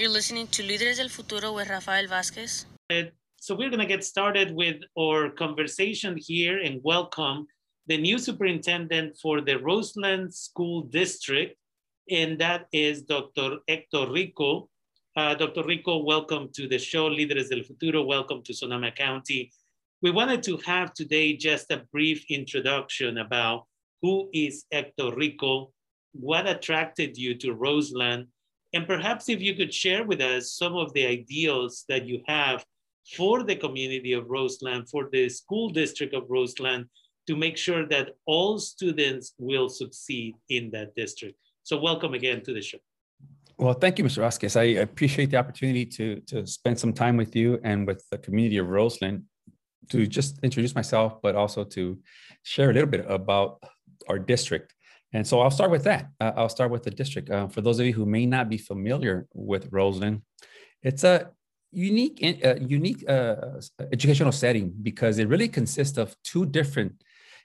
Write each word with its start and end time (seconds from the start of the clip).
You're 0.00 0.08
listening 0.08 0.46
to 0.52 0.62
Líderes 0.62 0.96
del 0.96 1.10
Futuro 1.10 1.52
with 1.52 1.68
Rafael 1.68 2.06
Vázquez. 2.06 2.64
So 3.36 3.54
we're 3.54 3.68
going 3.68 3.86
to 3.86 3.94
get 3.94 4.02
started 4.02 4.50
with 4.50 4.80
our 4.98 5.28
conversation 5.28 6.16
here 6.16 6.58
and 6.58 6.80
welcome 6.82 7.46
the 7.86 7.98
new 7.98 8.16
superintendent 8.18 9.18
for 9.20 9.42
the 9.42 9.58
Roseland 9.58 10.32
School 10.32 10.84
District, 10.84 11.54
and 12.08 12.38
that 12.38 12.66
is 12.72 13.02
Dr. 13.02 13.58
Hector 13.68 14.10
Rico. 14.10 14.70
Uh, 15.18 15.34
Dr. 15.34 15.64
Rico, 15.64 16.02
welcome 16.02 16.48
to 16.54 16.66
the 16.66 16.78
show, 16.78 17.10
Líderes 17.10 17.50
del 17.50 17.62
Futuro. 17.62 18.02
Welcome 18.02 18.42
to 18.44 18.54
Sonoma 18.54 18.92
County. 18.92 19.52
We 20.00 20.12
wanted 20.12 20.42
to 20.44 20.56
have 20.64 20.94
today 20.94 21.36
just 21.36 21.70
a 21.70 21.84
brief 21.92 22.24
introduction 22.30 23.18
about 23.18 23.66
who 24.00 24.30
is 24.32 24.64
Hector 24.72 25.14
Rico, 25.14 25.72
what 26.14 26.48
attracted 26.48 27.18
you 27.18 27.34
to 27.34 27.52
Roseland, 27.52 28.28
and 28.72 28.86
perhaps 28.86 29.28
if 29.28 29.40
you 29.40 29.54
could 29.54 29.74
share 29.74 30.04
with 30.04 30.20
us 30.20 30.52
some 30.52 30.76
of 30.76 30.92
the 30.92 31.04
ideals 31.06 31.84
that 31.88 32.06
you 32.06 32.22
have 32.26 32.64
for 33.16 33.42
the 33.42 33.56
community 33.56 34.12
of 34.12 34.28
Roseland, 34.28 34.88
for 34.88 35.08
the 35.10 35.28
school 35.28 35.70
district 35.70 36.14
of 36.14 36.24
Roseland, 36.28 36.86
to 37.26 37.36
make 37.36 37.56
sure 37.56 37.86
that 37.88 38.10
all 38.26 38.58
students 38.58 39.34
will 39.38 39.68
succeed 39.68 40.34
in 40.48 40.70
that 40.70 40.94
district. 40.94 41.36
So 41.62 41.80
welcome 41.80 42.14
again 42.14 42.42
to 42.44 42.54
the 42.54 42.62
show. 42.62 42.78
Well, 43.58 43.74
thank 43.74 43.98
you, 43.98 44.04
Mr. 44.04 44.22
Vázquez. 44.22 44.58
I 44.58 44.80
appreciate 44.80 45.30
the 45.30 45.36
opportunity 45.36 45.84
to, 45.84 46.20
to 46.28 46.46
spend 46.46 46.78
some 46.78 46.92
time 46.92 47.16
with 47.16 47.36
you 47.36 47.60
and 47.62 47.86
with 47.86 48.02
the 48.10 48.18
community 48.18 48.56
of 48.56 48.68
Roseland 48.68 49.24
to 49.90 50.06
just 50.06 50.38
introduce 50.42 50.74
myself, 50.74 51.20
but 51.22 51.34
also 51.34 51.64
to 51.64 51.98
share 52.42 52.70
a 52.70 52.72
little 52.72 52.88
bit 52.88 53.04
about 53.08 53.62
our 54.08 54.18
district. 54.18 54.74
And 55.12 55.26
so 55.26 55.40
I'll 55.40 55.50
start 55.50 55.70
with 55.70 55.84
that. 55.84 56.08
Uh, 56.20 56.32
I'll 56.36 56.48
start 56.48 56.70
with 56.70 56.84
the 56.84 56.90
district. 56.90 57.30
Uh, 57.30 57.48
for 57.48 57.60
those 57.60 57.80
of 57.80 57.86
you 57.86 57.92
who 57.92 58.06
may 58.06 58.26
not 58.26 58.48
be 58.48 58.58
familiar 58.58 59.26
with 59.34 59.68
Roseland, 59.70 60.22
it's 60.82 61.04
a 61.04 61.30
unique, 61.72 62.18
uh, 62.44 62.56
unique 62.56 63.08
uh, 63.08 63.60
educational 63.92 64.32
setting 64.32 64.72
because 64.82 65.18
it 65.18 65.28
really 65.28 65.48
consists 65.48 65.98
of 65.98 66.14
two 66.22 66.46
different 66.46 67.02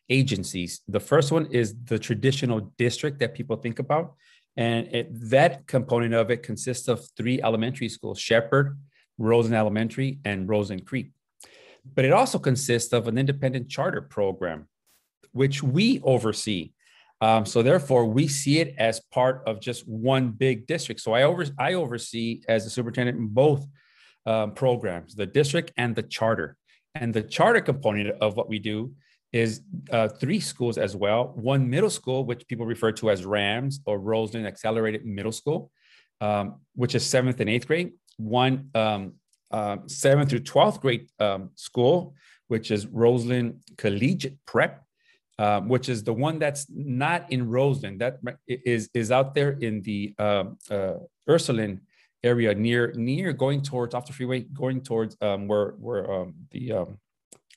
agencies. 0.09 0.81
The 0.87 0.99
first 0.99 1.31
one 1.31 1.47
is 1.47 1.75
the 1.85 1.97
traditional 1.97 2.71
district 2.77 3.19
that 3.19 3.33
people 3.33 3.55
think 3.57 3.79
about. 3.79 4.13
And 4.57 4.87
it, 4.93 5.29
that 5.29 5.67
component 5.67 6.13
of 6.13 6.31
it 6.31 6.43
consists 6.43 6.87
of 6.87 7.05
three 7.17 7.41
elementary 7.41 7.89
schools, 7.89 8.19
Shepherd, 8.19 8.77
Roseland 9.17 9.55
Elementary, 9.55 10.19
and 10.23 10.47
Roseland 10.47 10.85
Creek. 10.85 11.11
But 11.93 12.05
it 12.05 12.11
also 12.11 12.39
consists 12.39 12.93
of 12.93 13.07
an 13.07 13.17
independent 13.17 13.69
charter 13.69 14.01
program, 14.01 14.67
which 15.31 15.61
we 15.61 15.99
oversee. 16.03 16.71
Um, 17.21 17.45
so 17.45 17.63
therefore, 17.63 18.05
we 18.05 18.27
see 18.27 18.59
it 18.59 18.75
as 18.77 18.99
part 19.11 19.43
of 19.47 19.61
just 19.61 19.87
one 19.87 20.31
big 20.31 20.67
district. 20.67 21.01
So 21.01 21.13
I 21.13 21.23
over 21.23 21.45
I 21.57 21.73
oversee 21.73 22.41
as 22.47 22.65
a 22.65 22.69
superintendent 22.69 23.33
both 23.33 23.65
um, 24.25 24.53
programs, 24.53 25.15
the 25.15 25.25
district 25.25 25.71
and 25.77 25.95
the 25.95 26.03
charter. 26.03 26.57
And 26.93 27.13
the 27.13 27.23
charter 27.23 27.61
component 27.61 28.21
of 28.21 28.35
what 28.35 28.49
we 28.49 28.59
do 28.59 28.93
is 29.33 29.61
uh, 29.91 30.07
three 30.07 30.39
schools 30.39 30.77
as 30.77 30.95
well. 30.95 31.33
One 31.35 31.69
middle 31.69 31.89
school, 31.89 32.25
which 32.25 32.47
people 32.47 32.65
refer 32.65 32.93
to 32.93 33.09
as 33.09 33.25
RAMS 33.25 33.81
or 33.85 33.99
Roseland 33.99 34.47
Accelerated 34.47 35.05
Middle 35.05 35.33
School, 35.33 35.71
um, 36.21 36.61
which 36.73 36.95
is 36.95 37.05
seventh 37.05 37.39
and 37.41 37.49
eighth 37.49 37.67
grade. 37.67 37.91
One 38.17 38.69
uh, 39.51 39.77
seventh 39.87 40.29
through 40.29 40.39
12th 40.39 40.79
grade 40.79 41.09
um, 41.19 41.49
school, 41.55 42.15
which 42.47 42.71
is 42.71 42.87
Roseland 42.87 43.61
Collegiate 43.77 44.37
Prep, 44.45 44.84
uh, 45.37 45.61
which 45.61 45.89
is 45.89 46.03
the 46.03 46.13
one 46.13 46.39
that's 46.39 46.67
not 46.69 47.31
in 47.31 47.49
Roseland, 47.49 48.01
that 48.01 48.19
is, 48.47 48.89
is 48.93 49.11
out 49.11 49.35
there 49.35 49.51
in 49.51 49.81
the 49.81 50.15
um, 50.17 50.57
uh, 50.69 50.93
Ursuline 51.29 51.81
area 52.23 52.55
near 52.55 52.91
near 52.95 53.33
going 53.33 53.61
towards 53.61 53.93
off 53.93 54.07
the 54.07 54.13
freeway, 54.13 54.41
going 54.41 54.81
towards 54.81 55.15
um, 55.21 55.47
where 55.47 55.75
where 55.79 56.11
um, 56.11 56.33
the 56.51 56.71
um, 56.71 56.97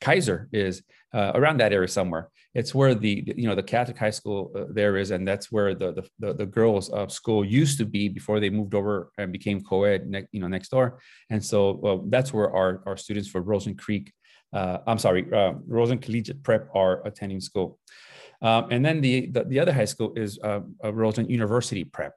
Kaiser 0.00 0.48
is 0.52 0.82
uh, 1.12 1.32
around 1.34 1.58
that 1.60 1.72
area 1.72 1.88
somewhere. 1.88 2.30
It's 2.54 2.74
where 2.74 2.94
the 2.94 3.24
you 3.36 3.48
know 3.48 3.54
the 3.54 3.62
Catholic 3.62 3.98
high 3.98 4.10
school 4.10 4.52
uh, 4.54 4.64
there 4.70 4.96
is, 4.96 5.10
and 5.10 5.26
that's 5.26 5.50
where 5.50 5.74
the 5.74 5.92
the, 5.92 6.04
the, 6.18 6.34
the 6.34 6.46
girls' 6.46 6.92
uh, 6.92 7.08
school 7.08 7.44
used 7.44 7.78
to 7.78 7.84
be 7.84 8.08
before 8.08 8.40
they 8.40 8.50
moved 8.50 8.74
over 8.74 9.10
and 9.18 9.32
became 9.32 9.60
co-ed, 9.60 10.08
ne- 10.08 10.28
you 10.32 10.40
know, 10.40 10.48
next 10.48 10.70
door. 10.70 11.00
And 11.30 11.44
so 11.44 12.06
that's 12.08 12.32
where 12.32 12.50
our 12.54 12.82
our 12.86 12.96
students 12.96 13.28
for 13.28 13.40
Roseland 13.40 13.78
Creek, 13.78 14.12
uh, 14.52 14.78
I'm 14.86 14.98
sorry, 14.98 15.26
uh, 15.32 15.54
Roseland 15.66 16.02
Collegiate 16.02 16.42
Prep 16.42 16.68
are 16.74 17.06
attending 17.06 17.40
school. 17.40 17.78
Um, 18.40 18.68
and 18.70 18.84
then 18.84 19.00
the, 19.00 19.26
the, 19.26 19.44
the 19.44 19.60
other 19.60 19.72
high 19.72 19.86
school 19.86 20.12
is 20.16 20.38
uh, 20.44 20.60
Roseland 20.84 21.30
University 21.30 21.84
Prep. 21.84 22.14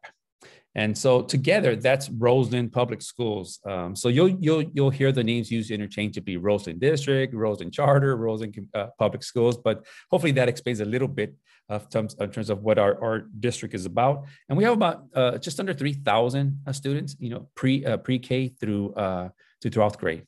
And 0.73 0.97
so 0.97 1.21
together, 1.21 1.75
that's 1.75 2.09
Roseland 2.09 2.71
Public 2.71 3.01
Schools. 3.01 3.59
Um, 3.65 3.93
so 3.93 4.07
you'll 4.07 4.29
you'll 4.39 4.63
you'll 4.73 4.89
hear 4.89 5.11
the 5.11 5.23
names 5.23 5.51
used 5.51 5.69
interchangeably: 5.69 6.37
Roseland 6.37 6.79
District, 6.79 7.33
Roseland 7.33 7.73
Charter, 7.73 8.15
Roseland 8.15 8.69
uh, 8.73 8.87
Public 8.97 9.21
Schools. 9.21 9.57
But 9.57 9.85
hopefully 10.09 10.31
that 10.31 10.47
explains 10.47 10.79
a 10.79 10.85
little 10.85 11.09
bit 11.09 11.35
of 11.67 11.89
terms, 11.89 12.15
in 12.21 12.31
terms 12.31 12.49
of 12.49 12.63
what 12.63 12.79
our, 12.79 13.03
our 13.03 13.19
district 13.41 13.75
is 13.75 13.85
about. 13.85 14.23
And 14.47 14.57
we 14.57 14.63
have 14.63 14.73
about 14.73 15.03
uh, 15.13 15.37
just 15.39 15.59
under 15.59 15.73
three 15.73 15.91
thousand 15.91 16.61
uh, 16.65 16.71
students, 16.71 17.17
you 17.19 17.31
know, 17.31 17.49
pre 17.53 17.83
uh, 17.83 17.97
pre 17.97 18.17
K 18.19 18.53
through 18.57 18.93
uh, 18.93 19.27
to 19.59 19.69
twelfth 19.69 19.99
grade. 19.99 20.25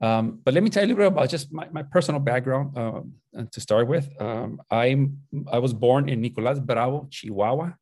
Um, 0.00 0.40
but 0.44 0.54
let 0.54 0.62
me 0.62 0.70
tell 0.70 0.82
you 0.82 0.86
a 0.86 0.90
little 0.94 1.10
bit 1.10 1.16
about 1.18 1.28
just 1.28 1.52
my, 1.52 1.68
my 1.70 1.82
personal 1.82 2.20
background 2.20 2.76
um, 2.76 3.12
to 3.52 3.60
start 3.60 3.86
with. 3.86 4.08
Um, 4.20 4.60
I'm 4.70 5.18
I 5.52 5.58
was 5.58 5.74
born 5.74 6.08
in 6.08 6.20
Nicolas 6.20 6.58
Bravo, 6.58 7.06
Chihuahua 7.10 7.74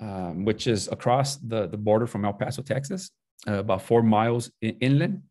um, 0.00 0.44
which 0.44 0.66
is 0.66 0.88
across 0.88 1.36
the, 1.36 1.66
the 1.66 1.76
border 1.76 2.06
from 2.06 2.24
El 2.24 2.32
Paso, 2.32 2.62
Texas, 2.62 3.10
uh, 3.48 3.54
about 3.54 3.82
four 3.82 4.02
miles 4.02 4.50
in, 4.60 4.76
inland. 4.80 5.22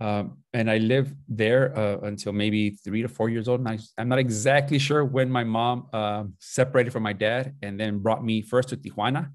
Um, 0.00 0.38
and 0.52 0.70
I 0.70 0.78
lived 0.78 1.14
there 1.28 1.76
uh, 1.78 1.98
until 2.00 2.32
maybe 2.32 2.70
three 2.70 3.02
to 3.02 3.08
four 3.08 3.30
years 3.30 3.48
old. 3.48 3.60
And 3.60 3.68
I, 3.68 3.78
am 4.00 4.08
not 4.08 4.18
exactly 4.18 4.78
sure 4.78 5.04
when 5.04 5.30
my 5.30 5.44
mom 5.44 5.86
uh, 5.92 6.24
separated 6.38 6.92
from 6.92 7.04
my 7.04 7.12
dad 7.12 7.54
and 7.62 7.78
then 7.78 8.00
brought 8.00 8.24
me 8.24 8.42
first 8.42 8.70
to 8.70 8.76
Tijuana 8.76 9.30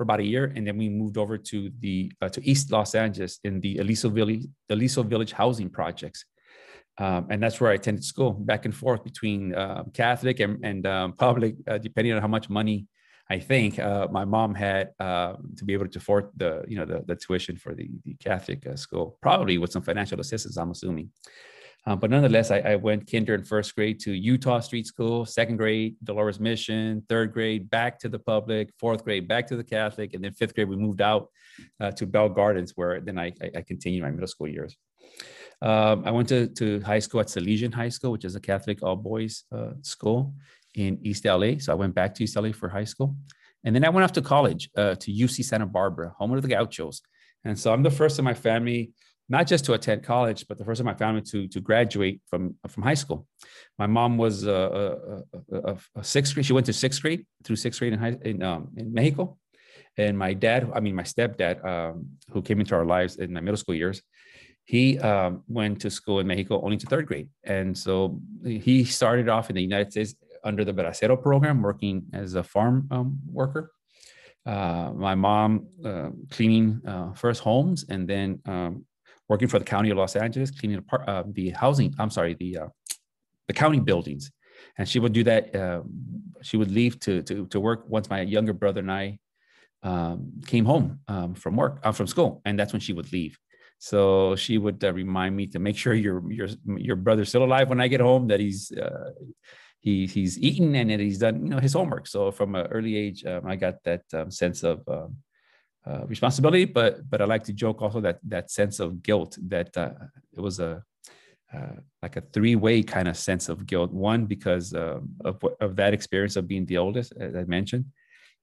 for 0.00 0.04
about 0.04 0.20
a 0.20 0.24
year. 0.24 0.50
And 0.56 0.66
then 0.66 0.78
we 0.78 0.88
moved 0.88 1.18
over 1.18 1.36
to 1.36 1.70
the 1.80 2.10
uh, 2.22 2.30
to 2.30 2.40
East 2.50 2.72
Los 2.72 2.94
Angeles 2.94 3.38
in 3.44 3.60
the 3.60 3.76
Aliso 3.82 4.08
Village, 4.08 4.46
Aliso 4.70 5.02
Village 5.02 5.32
housing 5.32 5.68
projects. 5.68 6.24
Um, 6.96 7.26
and 7.28 7.42
that's 7.42 7.60
where 7.60 7.70
I 7.70 7.74
attended 7.74 8.02
school 8.02 8.32
back 8.32 8.64
and 8.64 8.74
forth 8.74 9.04
between 9.04 9.54
uh, 9.54 9.84
Catholic 9.92 10.40
and, 10.40 10.64
and 10.64 10.86
um, 10.86 11.12
public, 11.12 11.56
uh, 11.68 11.76
depending 11.76 12.14
on 12.14 12.22
how 12.22 12.28
much 12.28 12.48
money 12.48 12.86
I 13.28 13.38
think 13.38 13.78
uh, 13.78 14.08
my 14.10 14.24
mom 14.24 14.54
had 14.54 14.88
uh, 14.98 15.34
to 15.58 15.64
be 15.66 15.74
able 15.74 15.88
to 15.88 15.98
afford 15.98 16.30
the 16.34 16.64
you 16.66 16.78
know 16.78 16.86
the, 16.86 17.04
the 17.06 17.16
tuition 17.16 17.56
for 17.56 17.74
the, 17.74 17.90
the 18.06 18.14
Catholic 18.14 18.66
uh, 18.66 18.76
school, 18.76 19.18
probably 19.20 19.58
with 19.58 19.70
some 19.70 19.82
financial 19.82 20.18
assistance, 20.18 20.56
I'm 20.56 20.70
assuming. 20.70 21.10
Um, 21.86 21.98
but 21.98 22.10
nonetheless, 22.10 22.50
I, 22.50 22.58
I, 22.58 22.76
went 22.76 23.10
kinder 23.10 23.34
and 23.34 23.46
first 23.46 23.74
grade 23.74 24.00
to 24.00 24.12
Utah 24.12 24.60
Street 24.60 24.86
School, 24.86 25.24
second 25.24 25.56
grade 25.56 25.96
Dolores 26.04 26.38
Mission, 26.38 27.02
third 27.08 27.32
grade 27.32 27.70
back 27.70 27.98
to 28.00 28.08
the 28.08 28.18
public, 28.18 28.70
fourth 28.78 29.02
grade 29.02 29.26
back 29.26 29.46
to 29.46 29.56
the 29.56 29.64
Catholic, 29.64 30.12
and 30.12 30.22
then 30.22 30.32
fifth 30.32 30.54
grade 30.54 30.68
we 30.68 30.76
moved 30.76 31.00
out 31.00 31.30
uh, 31.80 31.90
to 31.92 32.06
Bell 32.06 32.28
Gardens, 32.28 32.72
where 32.76 33.00
then 33.00 33.18
I, 33.18 33.32
I, 33.56 33.62
continued 33.62 34.02
my 34.02 34.10
middle 34.10 34.26
school 34.26 34.48
years. 34.48 34.76
Um, 35.62 36.02
I 36.04 36.10
went 36.10 36.28
to, 36.28 36.48
to 36.48 36.80
high 36.80 36.98
school 36.98 37.20
at 37.20 37.28
Salesian 37.28 37.72
High 37.72 37.88
School, 37.88 38.12
which 38.12 38.24
is 38.24 38.36
a 38.36 38.40
Catholic 38.40 38.82
all 38.82 38.96
boys 38.96 39.44
uh, 39.50 39.72
school 39.82 40.34
in 40.74 40.98
East 41.02 41.24
LA. 41.24 41.58
So 41.58 41.72
I 41.72 41.76
went 41.76 41.94
back 41.94 42.14
to 42.14 42.24
East 42.24 42.36
LA 42.36 42.52
for 42.52 42.68
high 42.68 42.84
school. 42.84 43.16
And 43.64 43.74
then 43.74 43.84
I 43.84 43.90
went 43.90 44.04
off 44.04 44.12
to 44.12 44.22
college 44.22 44.70
uh, 44.76 44.94
to 44.94 45.12
UC 45.12 45.44
Santa 45.44 45.66
Barbara, 45.66 46.14
home 46.16 46.32
of 46.32 46.42
the 46.42 46.48
Gauchos. 46.48 47.02
And 47.44 47.58
so 47.58 47.72
I'm 47.72 47.82
the 47.82 47.90
first 47.90 48.18
in 48.18 48.24
my 48.24 48.34
family, 48.34 48.92
not 49.30 49.46
just 49.46 49.64
to 49.66 49.72
attend 49.74 50.02
college, 50.02 50.44
but 50.48 50.58
the 50.58 50.64
first 50.64 50.80
in 50.80 50.86
my 50.86 50.94
family 50.94 51.22
to, 51.22 51.46
to 51.46 51.60
graduate 51.60 52.20
from, 52.28 52.56
from 52.68 52.82
high 52.82 52.94
school. 52.94 53.26
My 53.78 53.86
mom 53.86 54.18
was 54.18 54.44
a, 54.44 55.22
a, 55.52 55.56
a, 55.56 55.76
a 55.94 56.04
sixth 56.04 56.34
grade. 56.34 56.44
She 56.44 56.52
went 56.52 56.66
to 56.66 56.72
sixth 56.72 57.00
grade 57.00 57.24
through 57.44 57.56
sixth 57.56 57.78
grade 57.78 57.92
in, 57.92 57.98
high, 58.00 58.16
in, 58.22 58.42
um, 58.42 58.68
in 58.76 58.92
Mexico. 58.92 59.38
And 59.96 60.18
my 60.18 60.34
dad, 60.34 60.70
I 60.74 60.80
mean, 60.80 60.96
my 60.96 61.04
stepdad, 61.04 61.64
um, 61.64 62.08
who 62.32 62.42
came 62.42 62.58
into 62.58 62.74
our 62.74 62.84
lives 62.84 63.16
in 63.16 63.32
my 63.32 63.40
middle 63.40 63.56
school 63.56 63.74
years, 63.74 64.02
he 64.64 64.98
um, 64.98 65.42
went 65.46 65.80
to 65.82 65.90
school 65.90 66.18
in 66.18 66.26
Mexico 66.26 66.60
only 66.62 66.76
to 66.78 66.86
third 66.86 67.06
grade. 67.06 67.28
And 67.44 67.76
so 67.76 68.20
he 68.44 68.84
started 68.84 69.28
off 69.28 69.48
in 69.48 69.54
the 69.54 69.62
United 69.62 69.92
States 69.92 70.14
under 70.42 70.64
the 70.64 70.72
Bracero 70.72 71.20
program, 71.20 71.62
working 71.62 72.06
as 72.12 72.34
a 72.34 72.42
farm 72.42 72.88
um, 72.90 73.18
worker. 73.30 73.70
Uh, 74.46 74.90
my 74.96 75.14
mom 75.14 75.66
uh, 75.84 76.10
cleaning 76.30 76.80
uh, 76.86 77.12
first 77.12 77.42
homes 77.42 77.84
and 77.88 78.08
then 78.08 78.40
um, 78.46 78.86
working 79.30 79.48
for 79.48 79.60
the 79.60 79.64
county 79.64 79.90
of 79.90 79.96
Los 79.96 80.16
Angeles, 80.16 80.50
cleaning 80.50 80.82
the, 80.82 80.96
uh, 81.08 81.22
the 81.28 81.50
housing. 81.50 81.94
I'm 82.00 82.10
sorry, 82.10 82.34
the 82.34 82.58
uh, 82.62 82.68
the 83.46 83.54
county 83.54 83.80
buildings, 83.80 84.30
and 84.76 84.86
she 84.86 84.98
would 84.98 85.14
do 85.14 85.24
that. 85.24 85.54
Um, 85.54 85.84
she 86.42 86.56
would 86.56 86.70
leave 86.70 86.98
to 87.00 87.22
to 87.22 87.46
to 87.46 87.60
work 87.60 87.84
once 87.88 88.10
my 88.10 88.20
younger 88.22 88.52
brother 88.52 88.80
and 88.80 88.92
I 88.92 89.18
um, 89.84 90.32
came 90.46 90.66
home 90.66 90.98
um, 91.08 91.34
from 91.34 91.56
work 91.56 91.80
uh, 91.84 91.92
from 91.92 92.08
school, 92.08 92.42
and 92.44 92.58
that's 92.58 92.72
when 92.74 92.80
she 92.80 92.92
would 92.92 93.10
leave. 93.12 93.38
So 93.78 94.36
she 94.36 94.58
would 94.58 94.82
remind 94.82 95.34
me 95.36 95.46
to 95.54 95.58
make 95.58 95.76
sure 95.78 95.94
your 95.94 96.20
your 96.30 96.48
your 96.76 96.96
brother's 96.96 97.28
still 97.28 97.44
alive 97.44 97.68
when 97.70 97.80
I 97.80 97.88
get 97.88 98.00
home. 98.00 98.26
That 98.26 98.40
he's 98.40 98.72
he 99.78 100.06
he's 100.06 100.38
eaten 100.38 100.74
and 100.74 100.90
that 100.90 101.00
he's 101.00 101.18
done 101.18 101.36
you 101.44 101.50
know 101.50 101.60
his 101.60 101.74
homework. 101.74 102.06
So 102.08 102.32
from 102.32 102.56
an 102.56 102.66
early 102.66 102.96
age, 102.96 103.24
um, 103.24 103.46
I 103.46 103.54
got 103.56 103.76
that 103.84 104.02
um, 104.12 104.30
sense 104.30 104.64
of 104.64 104.82
uh, 104.88 105.08
uh, 105.90 106.06
responsibility, 106.06 106.64
but 106.64 107.08
but 107.10 107.20
I 107.20 107.24
like 107.24 107.44
to 107.44 107.52
joke 107.52 107.82
also 107.82 108.00
that 108.00 108.18
that 108.28 108.50
sense 108.50 108.80
of 108.80 109.02
guilt 109.02 109.36
that 109.48 109.76
uh, 109.76 109.90
it 110.36 110.40
was 110.40 110.60
a 110.60 110.82
uh, 111.52 111.76
like 112.00 112.16
a 112.16 112.20
three-way 112.20 112.82
kind 112.82 113.08
of 113.08 113.16
sense 113.16 113.48
of 113.48 113.66
guilt. 113.66 113.90
One 113.92 114.26
because 114.26 114.72
um, 114.74 115.10
of 115.24 115.42
of 115.60 115.76
that 115.76 115.92
experience 115.92 116.36
of 116.36 116.46
being 116.46 116.66
the 116.66 116.78
oldest, 116.78 117.12
as 117.18 117.34
I 117.34 117.44
mentioned, 117.44 117.86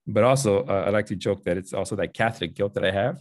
but 0.06 0.24
also 0.24 0.66
uh, 0.66 0.84
I 0.88 0.90
like 0.90 1.06
to 1.08 1.16
joke 1.16 1.44
that 1.46 1.58
it's 1.58 1.74
also 1.74 1.96
that 1.96 2.14
Catholic 2.14 2.54
guilt 2.54 2.74
that 2.74 2.84
I 2.84 2.92
have, 2.92 3.18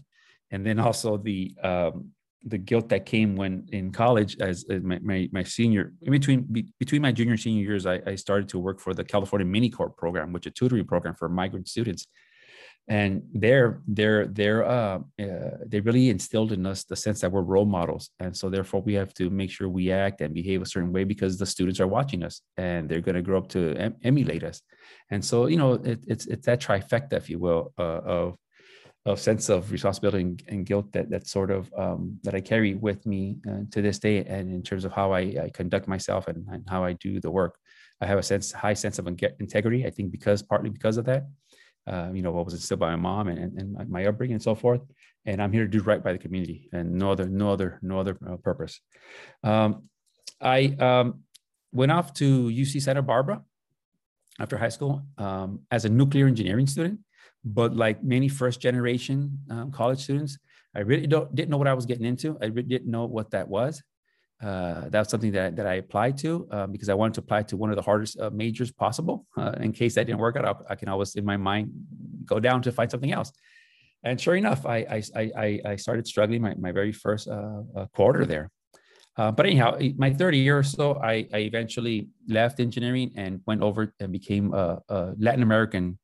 and 0.50 0.66
then 0.66 0.80
also 0.80 1.16
the 1.18 1.54
um, 1.62 2.10
the 2.44 2.58
guilt 2.58 2.88
that 2.88 3.06
came 3.06 3.36
when 3.36 3.68
in 3.72 3.90
college 3.90 4.36
as, 4.40 4.64
as 4.70 4.80
my, 4.82 4.98
my, 5.02 5.28
my, 5.32 5.42
senior 5.42 5.92
in 6.02 6.12
between 6.12 6.42
be, 6.42 6.66
between 6.78 7.02
my 7.02 7.10
junior 7.10 7.32
and 7.32 7.40
senior 7.40 7.64
years 7.64 7.86
I, 7.86 8.00
I, 8.06 8.14
started 8.14 8.48
to 8.50 8.58
work 8.60 8.78
for 8.78 8.94
the 8.94 9.02
california 9.02 9.44
Mini-Corps 9.44 9.90
program 9.90 10.32
which 10.32 10.46
is 10.46 10.52
a 10.52 10.54
tutoring 10.54 10.84
program 10.84 11.16
for 11.16 11.28
migrant 11.28 11.66
students 11.66 12.06
and 12.88 13.22
they're 13.34 13.82
they're 13.88 14.26
they're 14.28 14.64
uh, 14.64 14.98
uh, 15.20 15.50
they 15.66 15.80
really 15.80 16.08
instilled 16.08 16.52
in 16.52 16.64
us 16.66 16.84
the 16.84 16.94
sense 16.94 17.20
that 17.20 17.32
we're 17.32 17.42
role 17.42 17.64
models. 17.64 18.10
And 18.20 18.36
so 18.36 18.48
therefore 18.48 18.80
we 18.80 18.94
have 18.94 19.12
to 19.14 19.28
make 19.28 19.50
sure 19.50 19.68
we 19.68 19.90
act 19.90 20.20
and 20.20 20.32
behave 20.32 20.62
a 20.62 20.66
certain 20.66 20.92
way 20.92 21.02
because 21.02 21.36
the 21.36 21.46
students 21.46 21.80
are 21.80 21.88
watching 21.88 22.22
us 22.22 22.42
and 22.56 22.88
they're 22.88 23.00
going 23.00 23.16
to 23.16 23.22
grow 23.22 23.38
up 23.38 23.48
to 23.48 23.74
em- 23.74 23.96
emulate 24.04 24.44
us. 24.44 24.62
And 25.10 25.24
so 25.24 25.46
you 25.46 25.56
know 25.56 25.74
it, 25.74 26.00
it's 26.06 26.26
it's 26.26 26.46
that 26.46 26.60
trifecta 26.60 27.14
if 27.14 27.28
you 27.28 27.40
will 27.40 27.72
uh, 27.78 28.02
of 28.04 28.36
of 29.04 29.20
sense 29.20 29.48
of 29.48 29.70
responsibility 29.70 30.22
and, 30.22 30.42
and, 30.48 30.66
guilt 30.66 30.92
that 30.92 31.08
that 31.10 31.28
sort 31.28 31.52
of 31.52 31.72
um, 31.78 32.18
that 32.24 32.34
I 32.34 32.40
carry 32.40 32.74
with 32.74 33.06
me 33.06 33.38
uh, 33.48 33.60
to 33.70 33.80
this 33.80 34.00
day, 34.00 34.24
and 34.24 34.52
in 34.52 34.62
terms 34.62 34.84
of 34.84 34.92
how 34.92 35.12
I, 35.12 35.20
I 35.44 35.50
conduct 35.54 35.86
myself 35.86 36.26
and, 36.26 36.44
and, 36.50 36.64
how 36.68 36.82
I 36.82 36.94
do 36.94 37.20
the 37.20 37.30
work, 37.30 37.56
I 38.00 38.06
have 38.06 38.18
a 38.18 38.22
sense 38.22 38.50
high 38.50 38.74
sense 38.74 38.98
of 38.98 39.06
integrity. 39.06 39.86
I 39.86 39.90
think 39.90 40.10
because 40.10 40.42
partly 40.42 40.70
because 40.70 40.96
of 40.96 41.04
that, 41.04 41.26
uh, 41.86 42.10
you 42.12 42.22
know, 42.22 42.32
what 42.32 42.44
was 42.44 42.54
instilled 42.54 42.80
by 42.80 42.90
my 42.90 42.96
mom 42.96 43.28
and, 43.28 43.58
and, 43.58 43.90
my 43.90 44.06
upbringing 44.06 44.34
and 44.34 44.42
so 44.42 44.54
forth. 44.54 44.80
And 45.24 45.42
I'm 45.42 45.52
here 45.52 45.62
to 45.62 45.68
do 45.68 45.82
right 45.82 46.02
by 46.02 46.12
the 46.12 46.18
community 46.18 46.68
and 46.72 46.94
no 46.94 47.12
other 47.12 47.26
no 47.26 47.52
other 47.52 47.78
no 47.82 47.98
other 47.98 48.18
uh, 48.28 48.36
purpose. 48.36 48.80
Um, 49.42 49.88
I 50.40 50.76
um, 50.78 51.20
went 51.72 51.92
off 51.92 52.12
to 52.14 52.48
UC 52.48 52.82
Santa 52.82 53.02
Barbara 53.02 53.42
after 54.38 54.56
high 54.56 54.68
school 54.68 55.02
um, 55.18 55.60
as 55.70 55.84
a 55.84 55.88
nuclear 55.88 56.26
engineering 56.26 56.66
student 56.66 57.00
but 57.46 57.76
like 57.76 58.02
many 58.02 58.28
first 58.28 58.60
generation 58.60 59.38
um, 59.50 59.70
college 59.70 60.00
students, 60.00 60.36
I 60.74 60.80
really 60.80 61.06
didn't 61.06 61.48
know 61.48 61.56
what 61.56 61.68
I 61.68 61.74
was 61.74 61.86
getting 61.86 62.04
into. 62.04 62.36
I 62.42 62.46
really 62.46 62.68
didn't 62.68 62.90
know 62.90 63.06
what 63.06 63.30
that 63.30 63.48
was. 63.48 63.82
Uh, 64.42 64.88
that's 64.90 65.10
something 65.10 65.32
that, 65.32 65.56
that 65.56 65.66
I 65.66 65.74
applied 65.74 66.18
to 66.18 66.46
uh, 66.50 66.66
because 66.66 66.90
I 66.90 66.94
wanted 66.94 67.14
to 67.14 67.20
apply 67.20 67.42
to 67.44 67.56
one 67.56 67.70
of 67.70 67.76
the 67.76 67.82
hardest 67.82 68.20
uh, 68.20 68.30
majors 68.30 68.70
possible. 68.70 69.26
Uh, 69.36 69.52
in 69.60 69.70
case 69.70 69.94
that 69.94 70.06
didn't 70.06 70.18
work 70.18 70.34
out, 70.36 70.46
I, 70.46 70.72
I, 70.72 70.74
can 70.76 70.88
always, 70.88 71.14
in 71.14 71.24
my 71.24 71.36
mind, 71.36 71.70
go 72.24 72.40
down 72.40 72.62
to 72.62 72.72
find 72.72 72.90
something 72.90 73.12
else. 73.12 73.30
And 74.02 74.18
sure 74.18 74.34
enough, 74.34 74.64
I 74.64 75.02
I, 75.14 75.30
I, 75.36 75.60
I 75.64 75.76
started 75.76 76.06
struggling 76.06 76.40
my, 76.40 76.54
my 76.54 76.72
very 76.72 76.90
first 76.90 77.28
uh, 77.28 77.62
uh, 77.76 77.86
quarter 77.94 78.24
there. 78.24 78.50
but 79.16 79.40
anyhow, 79.40 79.78
my 79.96 80.10
third 80.12 80.34
year 80.34 80.58
or 80.58 80.62
so, 80.62 80.96
I, 80.96 81.28
I 81.34 81.40
eventually 81.50 82.08
left 82.26 82.60
engineering 82.60 83.12
and 83.14 83.40
went 83.46 83.62
over 83.62 83.94
and 84.00 84.10
became 84.10 84.54
a, 84.54 84.80
a 84.88 85.12
Latin 85.18 85.42
American 85.42 85.98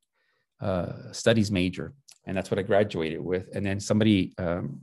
studies 1.11 1.51
major, 1.51 1.93
and 2.25 2.37
that's 2.37 2.51
what 2.51 2.59
I 2.59 2.63
graduated 2.63 3.19
with. 3.19 3.49
And 3.55 3.65
then 3.65 3.79
somebody 3.79 4.33
um, 4.37 4.81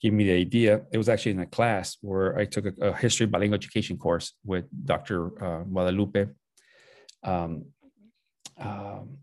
gave 0.00 0.12
me 0.12 0.24
the 0.24 0.32
idea. 0.32 0.82
It 0.92 0.98
was 0.98 1.08
actually 1.08 1.32
in 1.32 1.40
a 1.40 1.46
class 1.46 1.96
where 2.00 2.38
I 2.38 2.44
took 2.44 2.66
a, 2.66 2.72
a 2.80 2.96
history 2.96 3.26
bilingual 3.26 3.56
education 3.56 3.98
course 3.98 4.32
with 4.44 4.64
Dr. 4.84 5.42
Uh, 5.42 5.62
Guadalupe. 5.64 6.26
Um, 7.22 7.66
um, 8.58 9.18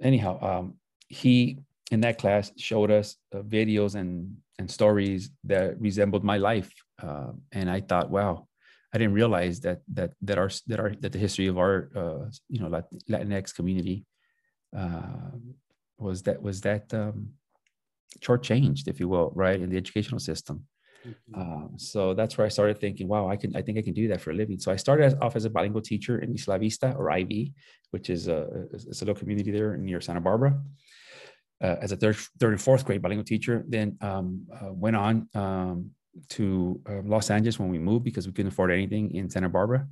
anyhow, 0.00 0.38
um, 0.42 0.74
he 1.08 1.58
in 1.90 2.00
that 2.00 2.18
class 2.18 2.52
showed 2.56 2.90
us 2.90 3.16
uh, 3.34 3.38
videos 3.38 3.94
and 3.94 4.36
and 4.58 4.70
stories 4.70 5.30
that 5.42 5.80
resembled 5.80 6.22
my 6.22 6.36
life, 6.36 6.72
uh, 7.02 7.32
and 7.50 7.68
I 7.68 7.80
thought, 7.80 8.08
wow, 8.08 8.46
I 8.92 8.98
didn't 8.98 9.14
realize 9.14 9.60
that 9.60 9.80
that 9.94 10.12
that 10.22 10.38
our 10.38 10.50
that 10.68 10.78
our 10.78 10.94
that 11.00 11.12
the 11.12 11.18
history 11.18 11.48
of 11.48 11.58
our 11.58 11.90
uh, 11.96 12.30
you 12.48 12.60
know 12.60 12.70
Latinx 13.10 13.54
community 13.54 14.06
uh, 14.76 15.34
was 15.98 16.22
that 16.22 16.40
was 16.40 16.60
that 16.60 16.92
um, 16.94 17.30
shortchanged, 18.20 18.88
if 18.88 19.00
you 19.00 19.08
will, 19.08 19.32
right, 19.34 19.60
in 19.60 19.70
the 19.70 19.76
educational 19.76 20.20
system. 20.20 20.66
Mm-hmm. 21.06 21.40
Uh, 21.40 21.68
so 21.76 22.14
that's 22.14 22.38
where 22.38 22.46
I 22.46 22.50
started 22.50 22.80
thinking, 22.80 23.08
wow, 23.08 23.28
I 23.28 23.36
can, 23.36 23.54
I 23.56 23.62
think 23.62 23.78
I 23.78 23.82
can 23.82 23.92
do 23.92 24.08
that 24.08 24.20
for 24.20 24.30
a 24.30 24.34
living. 24.34 24.58
So 24.58 24.72
I 24.72 24.76
started 24.76 25.04
as, 25.04 25.14
off 25.20 25.36
as 25.36 25.44
a 25.44 25.50
bilingual 25.50 25.82
teacher 25.82 26.18
in 26.18 26.34
Isla 26.34 26.58
Vista 26.58 26.94
or 26.96 27.16
IV, 27.16 27.48
which 27.90 28.10
is 28.10 28.28
a, 28.28 28.66
it's 28.72 29.02
a 29.02 29.04
little 29.04 29.18
community 29.18 29.50
there 29.50 29.76
near 29.76 30.00
Santa 30.00 30.20
Barbara. 30.20 30.58
Uh, 31.62 31.76
as 31.80 31.92
a 31.92 31.96
third, 31.96 32.16
third 32.40 32.52
and 32.52 32.60
fourth 32.60 32.84
grade 32.84 33.02
bilingual 33.02 33.24
teacher, 33.24 33.64
then 33.68 33.96
um, 34.00 34.46
uh, 34.52 34.72
went 34.72 34.96
on 34.96 35.28
um, 35.34 35.90
to 36.28 36.80
uh, 36.88 37.00
Los 37.04 37.30
Angeles 37.30 37.58
when 37.58 37.70
we 37.70 37.78
moved 37.78 38.04
because 38.04 38.26
we 38.26 38.32
couldn't 38.32 38.52
afford 38.52 38.72
anything 38.72 39.14
in 39.14 39.30
Santa 39.30 39.48
Barbara. 39.48 39.86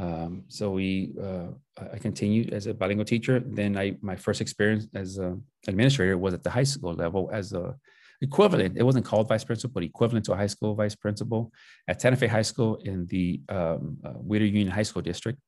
Um, 0.00 0.44
so 0.48 0.70
we, 0.70 1.12
uh, 1.22 1.48
I 1.92 1.98
continued 1.98 2.54
as 2.54 2.66
a 2.66 2.72
bilingual 2.72 3.04
teacher. 3.04 3.42
Then 3.44 3.76
I, 3.76 3.96
my 4.00 4.16
first 4.16 4.40
experience 4.40 4.86
as 4.94 5.18
an 5.18 5.44
administrator 5.68 6.16
was 6.16 6.32
at 6.32 6.42
the 6.42 6.48
high 6.48 6.68
school 6.72 6.94
level 6.94 7.28
as 7.32 7.52
a 7.52 7.76
equivalent. 8.22 8.78
It 8.78 8.82
wasn't 8.82 9.04
called 9.04 9.28
vice 9.28 9.44
principal, 9.44 9.74
but 9.74 9.82
equivalent 9.82 10.24
to 10.26 10.32
a 10.32 10.36
high 10.36 10.46
school 10.46 10.74
vice 10.74 10.94
principal 10.94 11.52
at 11.86 12.00
Santa 12.00 12.16
Fe 12.16 12.28
High 12.28 12.48
School 12.52 12.76
in 12.76 13.06
the 13.06 13.42
um, 13.50 13.98
uh, 14.04 14.34
Union 14.34 14.68
High 14.68 14.84
School 14.84 15.02
district. 15.02 15.38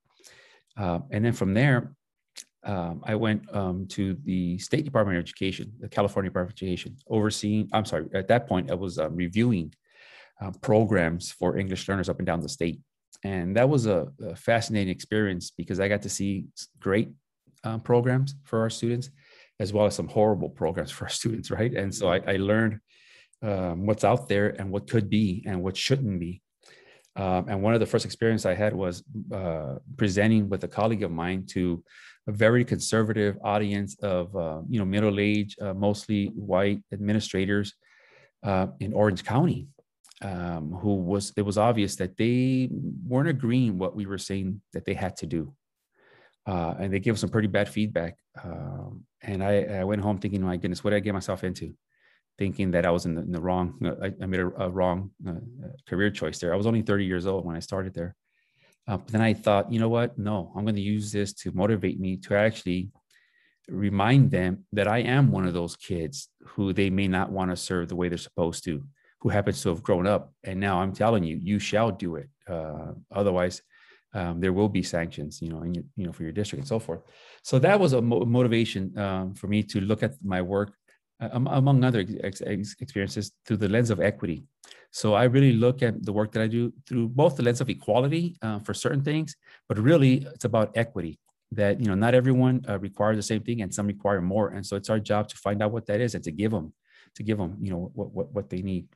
Uh, 0.76 1.00
and 1.10 1.24
then 1.24 1.32
from 1.32 1.54
there, 1.54 1.94
um, 2.64 3.02
I 3.04 3.14
went 3.14 3.42
um, 3.54 3.86
to 3.88 4.16
the 4.24 4.58
State 4.58 4.84
Department 4.84 5.16
of 5.16 5.24
Education, 5.24 5.72
the 5.80 5.88
California 5.88 6.30
Department 6.30 6.52
of 6.52 6.62
Education, 6.62 6.96
overseeing. 7.08 7.70
I'm 7.72 7.86
sorry, 7.86 8.06
at 8.14 8.28
that 8.28 8.46
point 8.46 8.70
I 8.70 8.74
was 8.74 8.98
uh, 8.98 9.10
reviewing 9.10 9.74
uh, 10.40 10.52
programs 10.60 11.32
for 11.32 11.56
English 11.56 11.88
learners 11.88 12.08
up 12.08 12.18
and 12.18 12.26
down 12.26 12.40
the 12.40 12.48
state 12.48 12.80
and 13.24 13.56
that 13.56 13.68
was 13.68 13.86
a, 13.86 14.08
a 14.22 14.36
fascinating 14.36 14.90
experience 14.90 15.50
because 15.50 15.80
I 15.80 15.88
got 15.88 16.02
to 16.02 16.08
see 16.08 16.46
great 16.80 17.10
uh, 17.64 17.78
programs 17.78 18.34
for 18.44 18.60
our 18.60 18.70
students, 18.70 19.10
as 19.60 19.72
well 19.72 19.86
as 19.86 19.94
some 19.94 20.08
horrible 20.08 20.48
programs 20.48 20.90
for 20.96 21.04
our 21.04 21.10
students, 21.10 21.50
right? 21.50 21.72
And 21.72 21.94
so 21.94 22.12
I, 22.12 22.20
I 22.26 22.36
learned 22.36 22.80
um, 23.42 23.86
what's 23.86 24.04
out 24.04 24.28
there 24.28 24.50
and 24.58 24.70
what 24.70 24.88
could 24.88 25.10
be 25.10 25.44
and 25.46 25.62
what 25.62 25.76
shouldn't 25.76 26.20
be. 26.20 26.42
Um, 27.14 27.46
and 27.48 27.62
one 27.62 27.74
of 27.74 27.80
the 27.80 27.86
first 27.86 28.04
experience 28.04 28.46
I 28.46 28.54
had 28.54 28.74
was 28.74 29.02
uh, 29.34 29.74
presenting 29.96 30.48
with 30.48 30.64
a 30.64 30.68
colleague 30.68 31.02
of 31.02 31.10
mine 31.10 31.44
to 31.50 31.84
a 32.26 32.32
very 32.32 32.64
conservative 32.64 33.36
audience 33.44 33.96
of 34.02 34.34
uh, 34.34 34.60
you 34.68 34.78
know 34.78 34.84
middle 34.84 35.20
age, 35.20 35.56
uh, 35.60 35.74
mostly 35.74 36.26
white 36.28 36.80
administrators 36.92 37.74
uh, 38.44 38.68
in 38.80 38.92
Orange 38.92 39.24
County, 39.24 39.66
um, 40.22 40.72
who 40.72 40.94
was 40.94 41.32
it 41.36 41.42
was 41.42 41.58
obvious 41.58 41.96
that 41.96 42.16
they 42.16 42.68
weren't 43.06 43.28
agreeing 43.28 43.76
what 43.78 43.96
we 43.96 44.06
were 44.06 44.18
saying 44.18 44.60
that 44.72 44.84
they 44.84 44.94
had 44.94 45.16
to 45.16 45.26
do. 45.26 45.52
Uh, 46.46 46.74
and 46.78 46.92
they 46.92 46.98
gave 46.98 47.14
us 47.14 47.20
some 47.20 47.30
pretty 47.30 47.48
bad 47.48 47.68
feedback. 47.68 48.16
Um, 48.42 49.04
and 49.22 49.44
I, 49.44 49.62
I, 49.62 49.84
went 49.84 50.02
home 50.02 50.18
thinking 50.18 50.42
my 50.42 50.56
goodness 50.56 50.82
what 50.82 50.90
did 50.90 50.96
i 50.96 51.00
get 51.00 51.12
myself 51.12 51.44
into? 51.44 51.74
Thinking 52.38 52.70
that 52.70 52.86
i 52.86 52.90
was 52.90 53.04
in 53.04 53.14
the, 53.14 53.22
in 53.22 53.32
the 53.32 53.40
wrong 53.40 53.78
uh, 53.84 53.94
I, 54.02 54.12
I, 54.22 54.26
made 54.26 54.40
a, 54.40 54.48
a 54.62 54.70
wrong 54.70 55.10
uh, 55.28 55.34
career 55.86 56.10
choice 56.10 56.38
there. 56.38 56.52
I 56.52 56.56
was 56.56 56.66
only 56.66 56.82
30 56.82 57.04
years 57.04 57.26
old 57.26 57.44
when 57.44 57.56
i 57.56 57.60
started 57.60 57.94
there. 57.94 58.14
Uh, 58.88 58.96
but 58.96 59.08
then 59.08 59.20
i 59.20 59.34
thought 59.34 59.72
you 59.72 59.78
know 59.78 59.88
what? 59.88 60.18
No 60.18 60.52
i'm 60.56 60.64
going 60.64 60.76
to 60.76 60.80
use 60.80 61.12
this 61.12 61.32
to 61.34 61.52
motivate 61.52 62.00
me 62.00 62.16
to 62.18 62.34
actually 62.34 62.90
remind 63.68 64.30
them 64.30 64.64
that 64.72 64.88
i 64.88 64.98
am 64.98 65.30
one 65.30 65.46
of 65.46 65.54
those 65.54 65.76
kids 65.76 66.28
who 66.44 66.72
they 66.72 66.90
may 66.90 67.06
not 67.06 67.30
want 67.30 67.50
to 67.50 67.56
serve 67.56 67.88
the 67.88 67.96
way 67.96 68.08
they're 68.08 68.18
supposed 68.18 68.64
to 68.64 68.82
who 69.22 69.28
happens 69.28 69.62
to 69.62 69.68
have 69.68 69.82
grown 69.82 70.06
up. 70.06 70.32
And 70.42 70.58
now 70.58 70.80
I'm 70.82 70.92
telling 70.92 71.22
you, 71.22 71.38
you 71.40 71.58
shall 71.58 71.90
do 71.92 72.16
it. 72.16 72.28
Uh, 72.48 72.92
otherwise, 73.14 73.62
um, 74.14 74.40
there 74.40 74.52
will 74.52 74.68
be 74.68 74.82
sanctions, 74.82 75.40
you 75.40 75.48
know, 75.48 75.62
you, 75.62 75.84
you 75.96 76.04
know, 76.04 76.12
for 76.12 76.24
your 76.24 76.32
district 76.32 76.60
and 76.62 76.68
so 76.68 76.78
forth. 76.78 77.00
So 77.42 77.58
that 77.60 77.78
was 77.78 77.92
a 77.92 78.02
mo- 78.02 78.24
motivation 78.24 78.98
um, 78.98 79.34
for 79.34 79.46
me 79.46 79.62
to 79.62 79.80
look 79.80 80.02
at 80.02 80.12
my 80.22 80.42
work, 80.42 80.74
uh, 81.20 81.30
among 81.32 81.84
other 81.84 82.04
ex- 82.22 82.42
ex- 82.44 82.76
experiences, 82.80 83.32
through 83.46 83.58
the 83.58 83.68
lens 83.68 83.90
of 83.90 84.00
equity. 84.00 84.44
So 84.90 85.14
I 85.14 85.24
really 85.24 85.52
look 85.52 85.82
at 85.82 86.04
the 86.04 86.12
work 86.12 86.32
that 86.32 86.42
I 86.42 86.48
do 86.48 86.72
through 86.86 87.08
both 87.08 87.36
the 87.36 87.42
lens 87.42 87.60
of 87.62 87.70
equality 87.70 88.36
uh, 88.42 88.58
for 88.58 88.74
certain 88.74 89.02
things, 89.02 89.36
but 89.68 89.78
really 89.78 90.26
it's 90.34 90.44
about 90.44 90.76
equity. 90.76 91.18
That 91.52 91.80
you 91.80 91.86
know, 91.86 91.94
not 91.94 92.14
everyone 92.14 92.64
uh, 92.68 92.78
requires 92.78 93.16
the 93.16 93.22
same 93.22 93.42
thing, 93.42 93.60
and 93.62 93.72
some 93.72 93.86
require 93.86 94.20
more. 94.20 94.48
And 94.48 94.64
so 94.64 94.74
it's 94.74 94.90
our 94.90 94.98
job 94.98 95.28
to 95.28 95.36
find 95.36 95.62
out 95.62 95.70
what 95.70 95.86
that 95.86 96.00
is 96.00 96.14
and 96.14 96.24
to 96.24 96.32
give 96.32 96.50
them, 96.50 96.72
to 97.16 97.22
give 97.22 97.38
them, 97.38 97.56
you 97.60 97.70
know, 97.70 97.90
what 97.94 98.12
what, 98.12 98.32
what 98.32 98.50
they 98.50 98.62
need. 98.62 98.88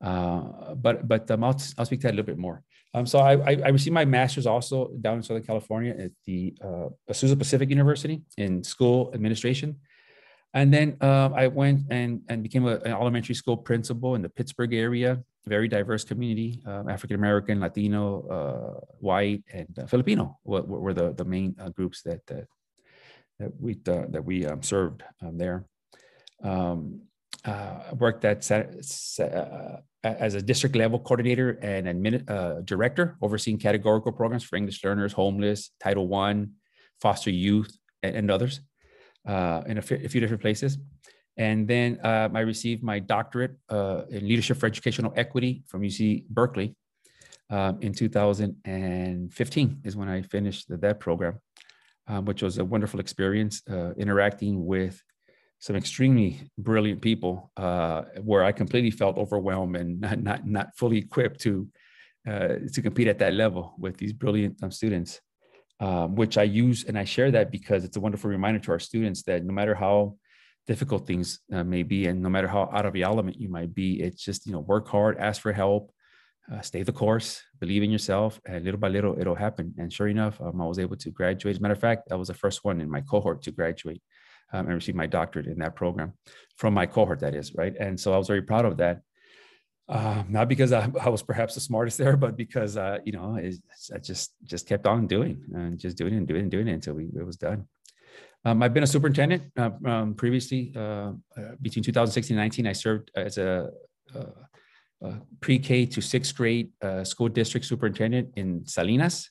Uh, 0.00 0.74
but 0.74 1.06
but 1.06 1.30
um, 1.30 1.44
I'll, 1.44 1.60
I'll 1.76 1.86
speak 1.86 2.00
to 2.00 2.06
that 2.06 2.14
a 2.14 2.16
little 2.16 2.26
bit 2.26 2.38
more. 2.38 2.62
Um, 2.92 3.06
so 3.06 3.20
I, 3.20 3.34
I, 3.34 3.68
received 3.68 3.94
my 3.94 4.04
master's 4.04 4.46
also 4.46 4.90
down 5.00 5.18
in 5.18 5.22
Southern 5.22 5.44
California 5.44 5.94
at 5.96 6.10
the 6.24 6.56
uh, 6.60 6.88
Azusa 7.08 7.38
Pacific 7.38 7.70
University 7.70 8.22
in 8.36 8.64
school 8.64 9.12
administration. 9.14 9.76
And 10.54 10.74
then 10.74 10.96
uh, 11.00 11.30
I 11.32 11.46
went 11.46 11.86
and, 11.90 12.22
and 12.28 12.42
became 12.42 12.66
a, 12.66 12.76
an 12.78 12.90
elementary 12.90 13.36
school 13.36 13.56
principal 13.56 14.16
in 14.16 14.22
the 14.22 14.28
Pittsburg 14.28 14.74
area, 14.74 15.22
very 15.46 15.68
diverse 15.68 16.02
community, 16.02 16.60
uh, 16.66 16.82
African 16.88 17.14
American, 17.14 17.60
Latino, 17.60 18.26
uh, 18.28 18.80
white, 18.98 19.44
and 19.52 19.78
uh, 19.78 19.86
Filipino 19.86 20.38
were, 20.42 20.62
were, 20.62 20.94
the, 20.94 21.12
the 21.12 21.24
main 21.24 21.54
uh, 21.60 21.68
groups 21.68 22.02
that, 22.02 22.26
that, 22.26 22.46
that 23.38 23.52
we, 23.60 23.74
that 23.84 24.24
we 24.24 24.44
um, 24.46 24.64
served 24.64 25.04
um, 25.22 25.38
there. 25.38 25.64
Um, 26.42 27.02
uh, 27.44 27.94
worked 27.98 28.24
at 28.24 28.50
uh, 28.50 29.76
as 30.02 30.34
a 30.34 30.42
district 30.42 30.76
level 30.76 30.98
coordinator 30.98 31.58
and 31.62 31.86
admin, 31.86 32.28
uh, 32.28 32.60
director, 32.62 33.16
overseeing 33.22 33.58
categorical 33.58 34.12
programs 34.12 34.44
for 34.44 34.56
English 34.56 34.82
learners, 34.84 35.12
homeless, 35.12 35.70
Title 35.80 36.08
One, 36.08 36.52
foster 37.00 37.30
youth, 37.30 37.76
and, 38.02 38.16
and 38.16 38.30
others 38.30 38.60
uh, 39.26 39.62
in 39.66 39.78
a, 39.78 39.82
few 39.82 40.20
different 40.20 40.42
places. 40.42 40.78
And 41.36 41.66
then 41.66 41.98
um, 42.04 42.36
I 42.36 42.40
received 42.40 42.82
my 42.82 42.98
doctorate 42.98 43.56
uh, 43.68 44.02
in 44.10 44.26
leadership 44.28 44.58
for 44.58 44.66
educational 44.66 45.12
equity 45.16 45.62
from 45.66 45.82
UC 45.82 46.26
Berkeley 46.28 46.74
um, 47.48 47.78
in 47.80 47.92
2015 47.92 49.80
is 49.84 49.96
when 49.96 50.08
I 50.08 50.22
finished 50.22 50.66
that 50.68 51.00
program, 51.00 51.40
um, 52.06 52.24
which 52.24 52.42
was 52.42 52.58
a 52.58 52.64
wonderful 52.64 53.00
experience 53.00 53.62
uh, 53.70 53.92
interacting 53.96 54.64
with 54.66 55.02
some 55.60 55.76
extremely 55.76 56.40
brilliant 56.56 57.02
people 57.02 57.52
uh, 57.56 58.02
where 58.22 58.42
I 58.42 58.50
completely 58.50 58.90
felt 58.90 59.18
overwhelmed 59.18 59.76
and 59.76 60.00
not 60.00 60.22
not, 60.22 60.46
not 60.46 60.76
fully 60.76 60.98
equipped 60.98 61.40
to 61.42 61.68
uh, 62.28 62.54
to 62.72 62.82
compete 62.82 63.08
at 63.08 63.18
that 63.18 63.34
level 63.34 63.74
with 63.78 63.96
these 63.98 64.12
brilliant 64.12 64.62
um, 64.62 64.70
students, 64.70 65.20
um, 65.78 66.14
which 66.16 66.36
I 66.38 66.42
use 66.44 66.84
and 66.84 66.98
I 66.98 67.04
share 67.04 67.30
that 67.30 67.50
because 67.50 67.84
it's 67.84 67.96
a 67.96 68.00
wonderful 68.00 68.30
reminder 68.30 68.60
to 68.60 68.72
our 68.72 68.78
students 68.78 69.22
that 69.24 69.44
no 69.44 69.52
matter 69.52 69.74
how 69.74 70.16
difficult 70.66 71.06
things 71.06 71.40
uh, 71.52 71.64
may 71.64 71.82
be 71.82 72.06
and 72.06 72.22
no 72.22 72.28
matter 72.28 72.48
how 72.48 72.68
out 72.72 72.86
of 72.86 72.92
the 72.92 73.02
element 73.02 73.40
you 73.40 73.50
might 73.50 73.74
be, 73.74 74.00
it's 74.00 74.24
just 74.24 74.46
you 74.46 74.52
know 74.52 74.60
work 74.60 74.88
hard, 74.88 75.18
ask 75.18 75.42
for 75.42 75.52
help, 75.52 75.92
uh, 76.50 76.62
stay 76.62 76.82
the 76.82 76.92
course, 76.92 77.42
believe 77.58 77.82
in 77.82 77.90
yourself, 77.90 78.40
and 78.46 78.64
little 78.64 78.80
by 78.80 78.88
little 78.88 79.18
it'll 79.20 79.34
happen. 79.34 79.74
And 79.76 79.92
sure 79.92 80.08
enough, 80.08 80.40
um, 80.40 80.58
I 80.58 80.64
was 80.64 80.78
able 80.78 80.96
to 80.96 81.10
graduate. 81.10 81.56
As 81.56 81.58
a 81.58 81.62
matter 81.62 81.74
of 81.74 81.80
fact, 81.80 82.10
I 82.10 82.14
was 82.14 82.28
the 82.28 82.34
first 82.34 82.64
one 82.64 82.80
in 82.80 82.90
my 82.90 83.02
cohort 83.02 83.42
to 83.42 83.50
graduate 83.50 84.02
um, 84.52 84.66
and 84.66 84.74
received 84.74 84.96
my 84.96 85.06
doctorate 85.06 85.46
in 85.46 85.58
that 85.58 85.76
program 85.76 86.12
from 86.56 86.74
my 86.74 86.86
cohort, 86.86 87.20
that 87.20 87.34
is, 87.34 87.54
right? 87.54 87.74
And 87.78 87.98
so 87.98 88.12
I 88.12 88.18
was 88.18 88.28
very 88.28 88.42
proud 88.42 88.64
of 88.64 88.76
that. 88.78 89.00
Uh, 89.88 90.22
not 90.28 90.48
because 90.48 90.72
I, 90.72 90.88
I, 91.00 91.08
was 91.08 91.20
perhaps 91.20 91.54
the 91.54 91.60
smartest 91.60 91.98
there, 91.98 92.16
but 92.16 92.36
because 92.36 92.76
uh, 92.76 92.98
you 93.04 93.12
know 93.12 93.36
I 93.36 93.98
just 93.98 94.34
just 94.44 94.68
kept 94.68 94.86
on 94.86 95.08
doing 95.08 95.42
and 95.52 95.80
just 95.80 95.96
doing 95.96 96.14
it 96.14 96.18
and 96.18 96.28
doing 96.28 96.40
it 96.40 96.42
and 96.42 96.50
doing 96.52 96.68
it 96.68 96.74
until 96.74 96.94
we, 96.94 97.06
it 97.06 97.26
was 97.26 97.36
done. 97.36 97.66
Um, 98.44 98.62
I've 98.62 98.72
been 98.72 98.84
a 98.84 98.86
superintendent 98.86 99.42
uh, 99.58 99.70
um, 99.84 100.14
previously. 100.14 100.72
Uh, 100.76 101.12
uh, 101.36 101.56
between 101.60 101.82
2016 101.82 102.36
and 102.36 102.44
19, 102.44 102.66
I 102.68 102.72
served 102.72 103.10
as 103.16 103.36
a, 103.36 103.68
a 105.02 105.14
pre-K 105.40 105.86
to 105.86 106.00
sixth 106.00 106.36
grade 106.36 106.70
uh, 106.82 107.02
school 107.04 107.28
district 107.28 107.66
superintendent 107.66 108.30
in 108.36 108.64
Salinas, 108.66 109.30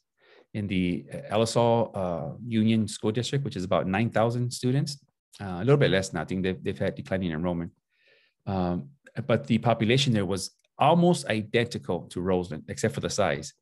in 0.53 0.67
the 0.67 1.05
Alisal 1.31 2.37
Union 2.45 2.87
School 2.87 3.11
District, 3.11 3.45
which 3.45 3.55
is 3.55 3.63
about 3.63 3.87
9,000 3.87 4.51
students 4.51 4.97
uh, 5.41 5.57
a 5.57 5.63
little 5.63 5.77
bit 5.77 5.91
less 5.91 6.13
now. 6.13 6.21
I 6.21 6.25
think 6.25 6.43
they've, 6.43 6.63
they've 6.63 6.77
had 6.77 6.95
declining 6.95 7.31
enrollment. 7.31 7.71
Um, 8.45 8.89
but 9.27 9.47
the 9.47 9.57
population 9.57 10.13
there 10.13 10.25
was 10.25 10.51
almost 10.77 11.25
identical 11.27 12.01
to 12.07 12.21
Roseland, 12.21 12.63
except 12.67 12.93
for 12.93 13.01
the 13.01 13.09
size. 13.09 13.53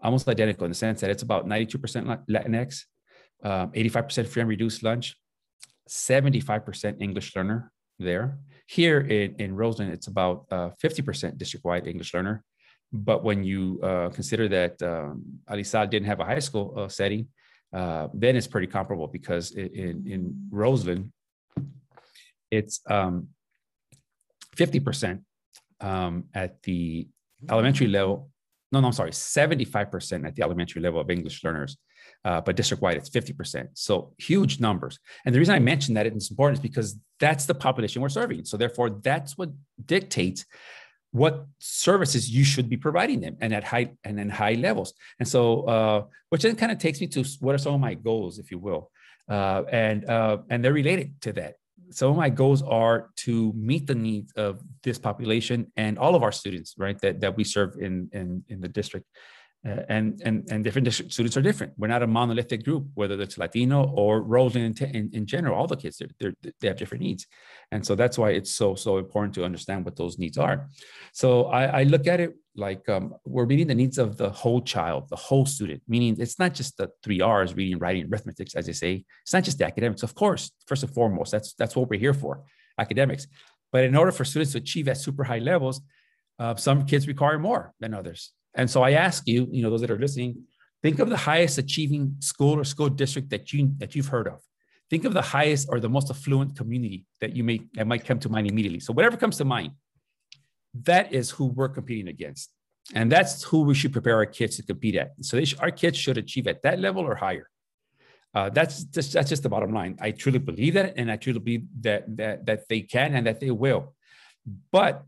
Almost 0.00 0.28
identical 0.28 0.64
in 0.64 0.70
the 0.70 0.76
sense 0.76 1.00
that 1.00 1.10
it's 1.10 1.22
about 1.22 1.46
92% 1.46 2.26
Latinx, 2.28 2.82
um, 3.42 3.70
85% 3.72 4.26
free 4.26 4.42
and 4.42 4.48
reduced 4.48 4.82
lunch, 4.82 5.16
75% 5.88 7.00
English 7.00 7.34
learner 7.36 7.72
there. 7.98 8.38
Here 8.66 9.00
in, 9.00 9.36
in 9.36 9.54
Roseland, 9.54 9.92
it's 9.92 10.08
about 10.08 10.46
uh, 10.50 10.70
50% 10.82 11.38
district-wide 11.38 11.86
English 11.86 12.12
learner. 12.12 12.42
But 12.92 13.24
when 13.24 13.44
you 13.44 13.80
uh, 13.82 14.10
consider 14.10 14.48
that 14.48 14.82
um, 14.82 15.24
Alisal 15.48 15.88
didn't 15.88 16.06
have 16.06 16.20
a 16.20 16.24
high 16.24 16.40
school 16.40 16.74
uh, 16.76 16.88
setting, 16.88 17.28
uh, 17.72 18.08
then 18.14 18.36
it's 18.36 18.46
pretty 18.46 18.66
comparable 18.66 19.06
because 19.06 19.52
in, 19.52 20.04
in 20.06 20.48
Roseland, 20.50 21.12
it's 22.50 22.80
um, 22.88 23.28
50% 24.56 25.20
um, 25.80 26.24
at 26.34 26.62
the 26.62 27.08
elementary 27.50 27.86
level. 27.86 28.30
No, 28.72 28.80
no, 28.80 28.88
I'm 28.88 28.92
sorry, 28.92 29.10
75% 29.10 30.26
at 30.26 30.34
the 30.34 30.42
elementary 30.42 30.82
level 30.82 31.00
of 31.00 31.10
English 31.10 31.44
learners, 31.44 31.76
uh, 32.24 32.40
but 32.40 32.56
district-wide 32.56 32.96
it's 32.96 33.10
50%. 33.10 33.68
So 33.74 34.14
huge 34.18 34.60
numbers. 34.60 34.98
And 35.24 35.34
the 35.34 35.38
reason 35.38 35.54
I 35.54 35.60
mention 35.60 35.94
that 35.94 36.06
it's 36.06 36.30
important 36.30 36.58
is 36.58 36.62
because 36.62 36.98
that's 37.20 37.46
the 37.46 37.54
population 37.54 38.02
we're 38.02 38.08
serving. 38.08 38.44
So 38.44 38.56
therefore, 38.56 38.90
that's 38.90 39.38
what 39.38 39.50
dictates 39.84 40.44
what 41.16 41.46
services 41.58 42.28
you 42.36 42.44
should 42.44 42.68
be 42.68 42.76
providing 42.76 43.20
them 43.20 43.36
and 43.40 43.54
at 43.54 43.64
high 43.64 43.90
and 44.04 44.20
in 44.20 44.28
high 44.28 44.56
levels. 44.68 44.92
And 45.18 45.26
so, 45.26 45.62
uh, 45.62 46.04
which 46.30 46.42
then 46.42 46.56
kind 46.56 46.72
of 46.72 46.78
takes 46.78 47.00
me 47.00 47.06
to 47.08 47.24
what 47.40 47.54
are 47.54 47.58
some 47.58 47.74
of 47.74 47.80
my 47.80 47.94
goals, 47.94 48.38
if 48.38 48.50
you 48.50 48.58
will, 48.58 48.90
uh, 49.28 49.62
and 49.84 50.04
uh, 50.04 50.38
and 50.50 50.62
they're 50.62 50.80
related 50.84 51.08
to 51.22 51.32
that. 51.34 51.54
Some 51.90 52.10
of 52.10 52.16
my 52.16 52.30
goals 52.30 52.62
are 52.62 53.10
to 53.24 53.52
meet 53.54 53.86
the 53.86 53.94
needs 53.94 54.32
of 54.32 54.60
this 54.82 54.98
population 54.98 55.72
and 55.76 55.98
all 55.98 56.14
of 56.14 56.22
our 56.22 56.32
students, 56.32 56.74
right? 56.76 56.98
That 57.00 57.20
that 57.20 57.36
we 57.36 57.44
serve 57.44 57.70
in 57.86 58.10
in 58.12 58.44
in 58.48 58.60
the 58.60 58.68
district, 58.68 59.06
uh, 59.66 59.82
and 59.88 60.20
and 60.24 60.46
and 60.50 60.62
different 60.62 60.92
students 60.92 61.36
are 61.36 61.42
different. 61.42 61.72
We're 61.76 61.88
not 61.88 62.02
a 62.02 62.06
monolithic 62.06 62.62
group, 62.64 62.86
whether 62.94 63.20
it's 63.20 63.36
Latino 63.36 63.90
or 63.96 64.22
Roseland 64.22 64.80
in, 64.80 64.94
in, 64.94 65.10
in 65.12 65.26
general. 65.26 65.56
All 65.58 65.66
the 65.66 65.76
kids 65.76 66.00
they 66.20 66.32
they 66.60 66.68
have 66.68 66.76
different 66.76 67.02
needs, 67.02 67.26
and 67.72 67.84
so 67.84 67.96
that's 67.96 68.16
why 68.16 68.30
it's 68.30 68.50
so 68.50 68.74
so 68.76 68.98
important 68.98 69.34
to 69.34 69.44
understand 69.44 69.84
what 69.84 69.96
those 69.96 70.18
needs 70.18 70.38
are. 70.38 70.68
So 71.12 71.46
I, 71.46 71.80
I 71.80 71.82
look 71.82 72.06
at 72.06 72.20
it 72.20 72.36
like 72.54 72.88
um, 72.88 73.14
we're 73.24 73.46
meeting 73.46 73.66
the 73.66 73.74
needs 73.74 73.98
of 73.98 74.16
the 74.16 74.30
whole 74.30 74.60
child, 74.60 75.08
the 75.08 75.16
whole 75.16 75.46
student. 75.46 75.82
Meaning 75.88 76.16
it's 76.20 76.38
not 76.38 76.54
just 76.54 76.76
the 76.76 76.90
three 77.02 77.20
R's: 77.20 77.54
reading, 77.54 77.78
writing, 77.78 78.08
arithmetic, 78.10 78.54
as 78.54 78.66
they 78.66 78.72
say. 78.72 79.04
It's 79.22 79.32
not 79.32 79.42
just 79.42 79.58
the 79.58 79.66
academics, 79.66 80.04
of 80.04 80.14
course. 80.14 80.52
First 80.66 80.84
and 80.84 80.94
foremost, 80.94 81.32
that's 81.32 81.54
that's 81.54 81.74
what 81.74 81.88
we're 81.90 81.98
here 81.98 82.14
for, 82.14 82.44
academics. 82.78 83.26
But 83.72 83.82
in 83.84 83.96
order 83.96 84.12
for 84.12 84.24
students 84.24 84.52
to 84.52 84.58
achieve 84.58 84.86
at 84.86 84.96
super 84.96 85.24
high 85.24 85.40
levels, 85.40 85.80
uh, 86.38 86.54
some 86.54 86.86
kids 86.86 87.08
require 87.08 87.38
more 87.38 87.74
than 87.80 87.94
others 87.94 88.32
and 88.56 88.68
so 88.68 88.82
I 88.82 88.92
ask 88.92 89.28
you, 89.28 89.46
you 89.50 89.62
know, 89.62 89.70
those 89.70 89.82
that 89.82 89.90
are 89.90 89.98
listening, 89.98 90.44
think 90.82 90.98
of 90.98 91.08
the 91.10 91.16
highest 91.16 91.58
achieving 91.58 92.16
school 92.20 92.58
or 92.58 92.64
school 92.64 92.88
district 92.88 93.30
that 93.30 93.52
you 93.52 93.70
that 93.78 93.94
you've 93.94 94.08
heard 94.08 94.26
of. 94.26 94.40
Think 94.88 95.04
of 95.04 95.12
the 95.12 95.22
highest 95.22 95.68
or 95.70 95.78
the 95.78 95.88
most 95.88 96.10
affluent 96.10 96.56
community 96.56 97.04
that 97.20 97.36
you 97.36 97.44
may 97.44 97.60
that 97.74 97.86
might 97.86 98.04
come 98.04 98.18
to 98.20 98.28
mind 98.28 98.46
immediately. 98.48 98.80
So 98.80 98.92
whatever 98.92 99.16
comes 99.16 99.36
to 99.38 99.44
mind, 99.44 99.72
that 100.82 101.12
is 101.12 101.30
who 101.30 101.46
we're 101.46 101.68
competing 101.68 102.08
against, 102.08 102.50
and 102.94 103.12
that's 103.12 103.42
who 103.42 103.62
we 103.62 103.74
should 103.74 103.92
prepare 103.92 104.16
our 104.16 104.26
kids 104.26 104.56
to 104.56 104.62
compete 104.62 104.96
at. 104.96 105.12
So 105.20 105.42
should, 105.44 105.60
our 105.60 105.70
kids 105.70 105.98
should 105.98 106.18
achieve 106.18 106.46
at 106.46 106.62
that 106.62 106.78
level 106.78 107.02
or 107.04 107.14
higher. 107.14 107.48
Uh, 108.34 108.50
that's 108.50 108.84
just 108.84 109.12
that's 109.12 109.28
just 109.28 109.42
the 109.42 109.48
bottom 109.48 109.72
line. 109.72 109.96
I 110.00 110.12
truly 110.12 110.38
believe 110.38 110.74
that, 110.74 110.94
and 110.96 111.10
I 111.10 111.16
truly 111.16 111.40
believe 111.40 111.64
that 111.80 112.16
that 112.16 112.46
that 112.46 112.68
they 112.68 112.80
can 112.80 113.14
and 113.14 113.26
that 113.26 113.40
they 113.40 113.50
will. 113.50 113.94
But 114.70 115.04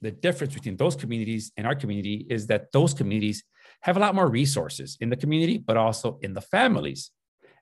the 0.00 0.10
difference 0.10 0.54
between 0.54 0.76
those 0.76 0.96
communities 0.96 1.52
and 1.56 1.66
our 1.66 1.74
community 1.74 2.26
is 2.30 2.46
that 2.46 2.72
those 2.72 2.94
communities 2.94 3.44
have 3.82 3.96
a 3.96 4.00
lot 4.00 4.14
more 4.14 4.28
resources 4.28 4.96
in 5.00 5.10
the 5.10 5.16
community, 5.16 5.58
but 5.58 5.76
also 5.76 6.18
in 6.22 6.34
the 6.34 6.40
families. 6.40 7.10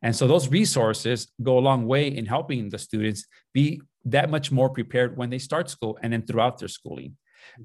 And 0.03 0.15
so 0.15 0.27
those 0.27 0.49
resources 0.49 1.33
go 1.43 1.59
a 1.59 1.61
long 1.61 1.87
way 1.87 2.09
in 2.09 2.27
helping 2.27 2.69
the 2.69 2.79
students 2.79 3.27
be 3.53 3.81
that 4.05 4.31
much 4.31 4.53
more 4.53 4.71
prepared 4.71 5.17
when 5.17 5.31
they 5.31 5.39
start 5.39 5.69
school 5.69 5.99
and 6.03 6.13
then 6.13 6.23
throughout 6.23 6.59
their 6.59 6.69
schooling. 6.69 7.17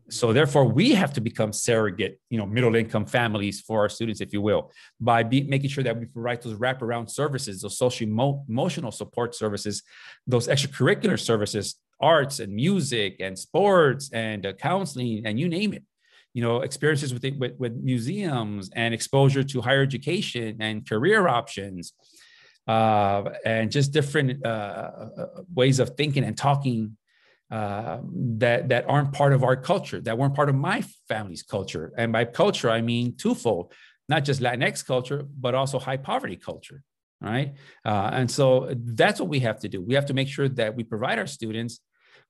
So 0.09 0.33
therefore, 0.33 0.65
we 0.65 0.91
have 0.91 1.13
to 1.13 1.21
become 1.21 1.51
surrogate, 1.51 2.19
you 2.29 2.37
know, 2.37 2.45
middle 2.45 2.75
income 2.75 3.05
families 3.05 3.61
for 3.61 3.81
our 3.81 3.89
students, 3.89 4.21
if 4.21 4.33
you 4.33 4.41
will, 4.41 4.71
by 4.99 5.23
be, 5.23 5.43
making 5.43 5.69
sure 5.69 5.83
that 5.83 5.99
we 5.99 6.05
provide 6.05 6.41
those 6.41 6.57
wraparound 6.57 7.09
services, 7.09 7.61
those 7.61 7.77
social 7.77 8.07
emotional 8.07 8.91
support 8.91 9.35
services, 9.35 9.83
those 10.25 10.47
extracurricular 10.47 11.19
services 11.19 11.75
arts 12.03 12.39
and 12.39 12.53
music 12.53 13.15
and 13.19 13.37
sports 13.37 14.09
and 14.11 14.45
uh, 14.45 14.53
counseling 14.53 15.25
and 15.25 15.39
you 15.39 15.47
name 15.47 15.73
it. 15.73 15.83
You 16.33 16.41
know 16.41 16.61
experiences 16.61 17.13
with, 17.13 17.25
with, 17.37 17.53
with 17.59 17.73
museums 17.75 18.71
and 18.75 18.93
exposure 18.93 19.43
to 19.43 19.61
higher 19.61 19.83
education 19.83 20.57
and 20.59 20.87
career 20.87 21.27
options 21.27 21.93
uh, 22.67 23.23
and 23.45 23.71
just 23.71 23.91
different 23.91 24.43
uh, 24.43 24.49
uh 24.49 25.25
ways 25.53 25.77
of 25.79 25.87
thinking 25.95 26.23
and 26.23 26.35
talking 26.35 26.97
uh, 27.51 27.99
that 28.43 28.69
that 28.69 28.83
aren't 28.89 29.11
part 29.13 29.33
of 29.33 29.43
our 29.43 29.55
culture 29.55 30.01
that 30.01 30.17
weren't 30.17 30.33
part 30.33 30.49
of 30.49 30.55
my 30.55 30.83
family's 31.07 31.43
culture. 31.43 31.85
And 31.97 32.11
by 32.11 32.25
culture 32.25 32.69
i 32.77 32.81
mean 32.81 33.15
twofold 33.15 33.65
not 34.09 34.21
just 34.25 34.41
latinx 34.41 34.83
culture 34.93 35.21
but 35.43 35.53
also 35.53 35.77
high 35.77 36.01
poverty 36.11 36.37
culture 36.49 36.79
right? 37.23 37.53
Uh, 37.85 38.09
and 38.13 38.29
so 38.29 38.69
that's 38.75 39.19
what 39.19 39.29
we 39.29 39.39
have 39.39 39.59
to 39.59 39.69
do. 39.69 39.81
We 39.81 39.95
have 39.95 40.05
to 40.07 40.13
make 40.13 40.27
sure 40.27 40.49
that 40.49 40.75
we 40.75 40.83
provide 40.83 41.17
our 41.17 41.25
students 41.25 41.79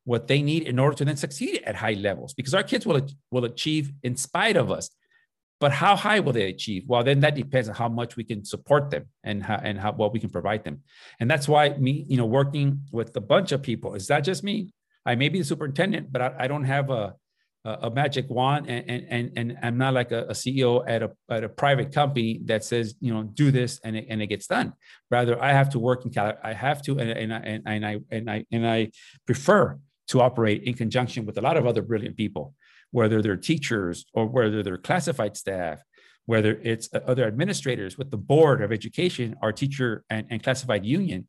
what 0.06 0.28
they 0.28 0.42
need 0.42 0.64
in 0.64 0.80
order 0.80 0.96
to 0.98 1.06
then 1.06 1.18
succeed 1.18 1.62
at 1.66 1.76
high 1.76 1.94
levels 1.94 2.34
because 2.34 2.54
our 2.54 2.64
kids 2.64 2.86
will, 2.86 3.02
will 3.32 3.46
achieve 3.46 3.92
in 4.04 4.16
spite 4.16 4.58
of 4.58 4.72
us. 4.72 4.90
But 5.60 5.72
how 5.72 5.96
high 5.96 6.20
will 6.20 6.34
they 6.34 6.50
achieve? 6.50 6.84
Well 6.88 7.04
then 7.04 7.22
that 7.22 7.36
depends 7.36 7.70
on 7.70 7.76
how 7.76 7.88
much 7.88 8.18
we 8.18 8.26
can 8.26 8.44
support 8.44 8.92
them 8.92 9.06
and 9.24 9.42
how 9.42 9.56
and 9.56 9.80
how 9.80 9.94
what 9.94 10.12
we 10.12 10.20
can 10.20 10.30
provide 10.30 10.66
them. 10.66 10.82
And 11.20 11.32
that's 11.32 11.48
why 11.48 11.70
me 11.70 12.06
you 12.10 12.18
know 12.18 12.26
working 12.26 12.82
with 12.92 13.16
a 13.16 13.22
bunch 13.22 13.52
of 13.54 13.62
people 13.62 13.96
is 13.96 14.08
that 14.08 14.22
just 14.22 14.44
me. 14.44 14.74
I 15.06 15.16
may 15.16 15.30
be 15.30 15.40
the 15.40 15.46
superintendent 15.46 16.12
but 16.12 16.22
i, 16.22 16.34
I 16.40 16.48
don't 16.48 16.64
have 16.64 16.90
a 16.90 17.16
a 17.66 17.90
magic 17.90 18.30
wand 18.30 18.70
and 18.70 19.06
and 19.10 19.32
and 19.38 19.58
i'm 19.64 19.78
not 19.78 19.94
like 19.94 20.12
a, 20.12 20.24
a, 20.26 20.34
ceo 20.34 20.84
at 20.86 21.02
a 21.02 21.12
at 21.30 21.46
a 21.46 21.50
private 21.50 21.94
company 21.94 22.42
that 22.44 22.62
says 22.62 22.96
you 23.00 23.14
know 23.14 23.24
do 23.24 23.52
this 23.52 23.80
and 23.86 23.96
it, 23.96 24.06
and 24.10 24.22
it 24.22 24.28
gets 24.28 24.48
done. 24.48 24.74
Rather 25.10 25.42
i 25.42 25.54
have 25.54 25.70
to 25.70 25.80
work 25.80 26.04
in 26.04 26.12
Cal- 26.12 26.38
i 26.44 26.52
have 26.52 26.82
to 26.82 27.00
and, 27.00 27.10
and, 27.10 27.34
I, 27.34 27.38
and, 27.38 27.86
I 27.86 28.00
and 28.12 28.30
i 28.30 28.46
and 28.52 28.68
i 28.68 28.92
prefer 29.26 29.80
to 30.08 30.22
operate 30.22 30.64
in 30.64 30.74
conjunction 30.74 31.26
with 31.26 31.38
a 31.38 31.42
lot 31.42 31.58
of 31.58 31.66
other 31.66 31.82
brilliant 31.82 32.18
people, 32.18 32.54
whether 32.92 33.22
they're 33.22 33.38
teachers 33.38 34.06
or 34.14 34.26
whether 34.28 34.64
they're 34.64 34.78
classified 34.78 35.36
staff, 35.38 35.82
whether 36.26 36.60
it's 36.64 36.90
uh, 36.94 37.00
other 37.08 37.26
administrators 37.26 37.98
with 37.98 38.12
the 38.12 38.18
Board 38.18 38.62
of 38.62 38.72
Education, 38.72 39.36
our 39.42 39.52
teacher 39.52 40.04
and, 40.10 40.28
and 40.30 40.44
classified 40.44 40.86
union, 40.86 41.28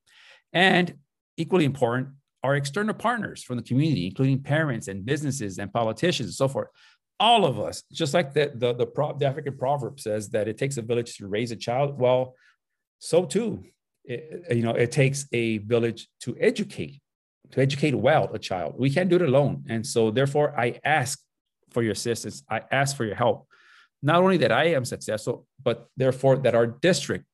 and 0.53 0.95
equally 1.37 1.65
important, 1.65 2.09
our 2.43 2.55
external 2.57 2.95
partners 2.95 3.43
from 3.43 3.57
the 3.57 3.63
community, 3.63 4.07
including 4.07 4.43
parents 4.43 4.89
and 4.89 5.05
businesses 5.05 5.59
and 5.59 5.73
politicians 5.73 6.29
and 6.29 6.35
so 6.35 6.47
forth. 6.47 6.69
All 7.19 7.47
of 7.47 7.59
us, 7.59 7.83
just 7.93 8.13
like 8.13 8.35
the, 8.35 8.53
the, 8.55 8.75
the, 8.75 8.87
the 9.19 9.27
African 9.27 9.57
proverb 9.57 9.99
says 9.99 10.29
that 10.31 10.49
it 10.49 10.59
takes 10.59 10.77
a 10.77 10.83
village 10.83 11.17
to 11.17 11.27
raise 11.27 11.53
a 11.53 11.57
child. 11.57 11.99
Well, 11.99 12.35
so 12.99 13.25
too, 13.25 13.65
it, 14.05 14.45
you 14.55 14.63
know, 14.63 14.73
it 14.73 14.93
takes 14.93 15.27
a 15.33 15.59
village 15.59 16.09
to 16.21 16.37
educate, 16.39 17.01
to 17.55 17.61
educate 17.61 17.95
well 17.95 18.29
a 18.35 18.39
child. 18.39 18.75
We 18.77 18.91
can't 18.91 19.09
do 19.09 19.15
it 19.15 19.23
alone. 19.23 19.65
And 19.69 19.87
so 19.87 20.11
therefore 20.11 20.59
I 20.59 20.81
ask 20.85 21.21
for 21.71 21.85
your 21.85 21.93
assistance. 21.93 22.43
I 22.51 22.63
ask 22.73 22.97
for 22.97 23.05
your 23.05 23.15
help. 23.15 23.47
Not 24.03 24.23
only 24.23 24.39
that 24.39 24.51
I 24.51 24.65
am 24.75 24.85
successful, 24.85 25.47
but 25.63 25.87
therefore 25.97 26.37
that 26.39 26.57
our 26.57 26.67
district 26.67 27.25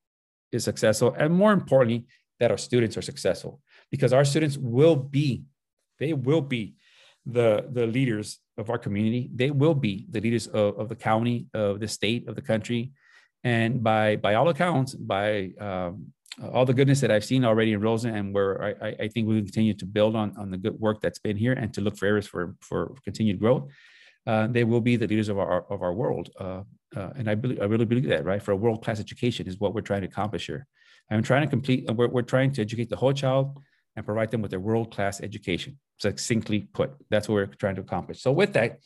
is 0.53 0.63
successful. 0.63 1.15
And 1.19 1.33
more 1.33 1.53
importantly, 1.53 2.05
that 2.39 2.51
our 2.51 2.59
students 2.59 2.99
are 2.99 3.03
successful 3.03 3.61
because 3.91 4.13
our 4.13 4.27
students 4.27 4.59
will 4.59 4.97
be, 4.97 5.45
they 5.99 6.13
will 6.13 6.43
be 6.43 6.75
the, 7.25 7.67
the 7.73 7.87
leaders 7.87 8.41
of 8.59 8.69
our 8.69 8.79
community. 8.79 9.31
They 9.35 9.51
will 9.51 9.75
be 9.75 10.07
the 10.11 10.21
leaders 10.21 10.47
of, 10.49 10.79
of 10.79 10.89
the 10.91 10.97
county, 10.97 11.47
of 11.55 11.81
the 11.81 11.89
state, 11.89 12.29
of 12.29 12.35
the 12.35 12.43
country. 12.43 12.93
And 13.43 13.83
by, 13.83 14.17
by 14.17 14.35
all 14.35 14.51
accounts, 14.51 14.95
by 14.95 15.53
um, 15.59 16.13
all 16.53 16.65
the 16.65 16.73
goodness 16.73 17.01
that 17.01 17.11
I've 17.11 17.25
seen 17.25 17.45
already 17.45 17.73
in 17.73 17.81
Roseland 17.81 18.17
and 18.17 18.35
where 18.35 18.77
I, 18.83 18.95
I 19.05 19.09
think 19.09 19.29
we 19.29 19.37
can 19.37 19.45
continue 19.45 19.75
to 19.75 19.87
build 19.87 20.17
on, 20.17 20.35
on 20.39 20.51
the 20.51 20.57
good 20.57 20.79
work 20.81 21.01
that's 21.01 21.19
been 21.19 21.37
here 21.37 21.53
and 21.53 21.73
to 21.75 21.81
look 21.81 21.97
for 21.97 22.07
areas 22.07 22.27
for, 22.27 22.57
for 22.61 22.95
continued 23.05 23.39
growth, 23.39 23.71
uh, 24.27 24.47
they 24.47 24.65
will 24.65 24.81
be 24.81 24.97
the 24.97 25.07
leaders 25.07 25.29
of 25.29 25.39
our, 25.39 25.71
of 25.71 25.83
our 25.83 25.93
world. 25.93 26.31
Uh, 26.39 26.63
uh, 26.97 27.11
and 27.17 27.29
I, 27.29 27.35
believe, 27.35 27.61
I 27.61 27.65
really 27.67 27.85
believe 27.85 28.09
that, 28.09 28.25
right? 28.25 28.43
For 28.43 28.53
a 28.53 28.57
world-class 28.57 29.01
education 29.01 29.47
is 29.47 29.61
what 29.61 29.75
we're 29.75 29.81
trying 29.83 30.01
to 30.03 30.09
accomplish 30.09 30.47
here. 30.47 30.67
I'm 31.11 31.23
trying 31.23 31.43
to 31.43 31.49
complete, 31.49 31.91
we're, 31.93 32.09
we're 32.09 32.23
trying 32.23 32.53
to 32.53 32.63
educate 32.63 32.89
the 32.89 32.97
whole 32.97 33.13
child 33.13 33.59
and 33.97 34.07
provide 34.07 34.31
them 34.31 34.43
with 34.43 34.53
a 34.55 34.61
world-class 34.61 35.21
education. 35.21 35.79
Succinctly 35.99 36.61
put, 36.73 36.93
that's 37.11 37.29
what 37.29 37.35
we're 37.35 37.47
trying 37.47 37.75
to 37.75 37.81
accomplish. 37.83 38.23
So 38.23 38.33
with 38.33 38.53
that 38.55 38.79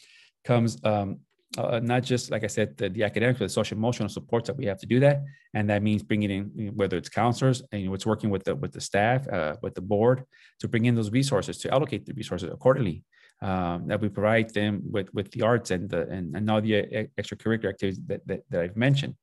comes 0.44 0.78
um, 0.84 1.20
uh, 1.58 1.80
not 1.82 2.02
just 2.02 2.30
like 2.30 2.44
I 2.44 2.48
said, 2.48 2.76
the, 2.76 2.88
the 2.88 3.04
academic, 3.04 3.38
but 3.38 3.46
the 3.46 3.48
social 3.48 3.76
emotional 3.76 4.08
supports 4.08 4.46
that 4.48 4.56
we 4.56 4.66
have 4.66 4.78
to 4.78 4.86
do 4.86 5.00
that, 5.00 5.22
and 5.54 5.68
that 5.70 5.82
means 5.82 6.02
bringing 6.02 6.30
in 6.30 6.72
whether 6.74 6.96
it's 6.96 7.08
counselors 7.08 7.62
and 7.70 7.82
you 7.82 7.88
know, 7.88 7.94
it's 7.94 8.06
working 8.06 8.30
with 8.30 8.44
the 8.44 8.54
with 8.54 8.72
the 8.72 8.80
staff, 8.80 9.28
uh, 9.28 9.56
with 9.62 9.74
the 9.74 9.80
board 9.80 10.24
to 10.60 10.68
bring 10.68 10.84
in 10.86 10.94
those 10.94 11.10
resources 11.10 11.58
to 11.58 11.72
allocate 11.72 12.06
the 12.06 12.14
resources 12.14 12.50
accordingly. 12.52 13.04
Um, 13.42 13.88
that 13.88 14.00
we 14.00 14.08
provide 14.08 14.54
them 14.54 14.82
with 14.90 15.12
with 15.12 15.30
the 15.32 15.42
arts 15.42 15.70
and 15.70 15.90
the 15.90 16.08
and, 16.08 16.36
and 16.36 16.50
all 16.50 16.60
the 16.60 16.78
uh, 16.78 17.04
extracurricular 17.20 17.68
activities 17.68 18.00
that, 18.06 18.26
that, 18.26 18.40
that 18.50 18.60
I've 18.62 18.76
mentioned. 18.76 19.16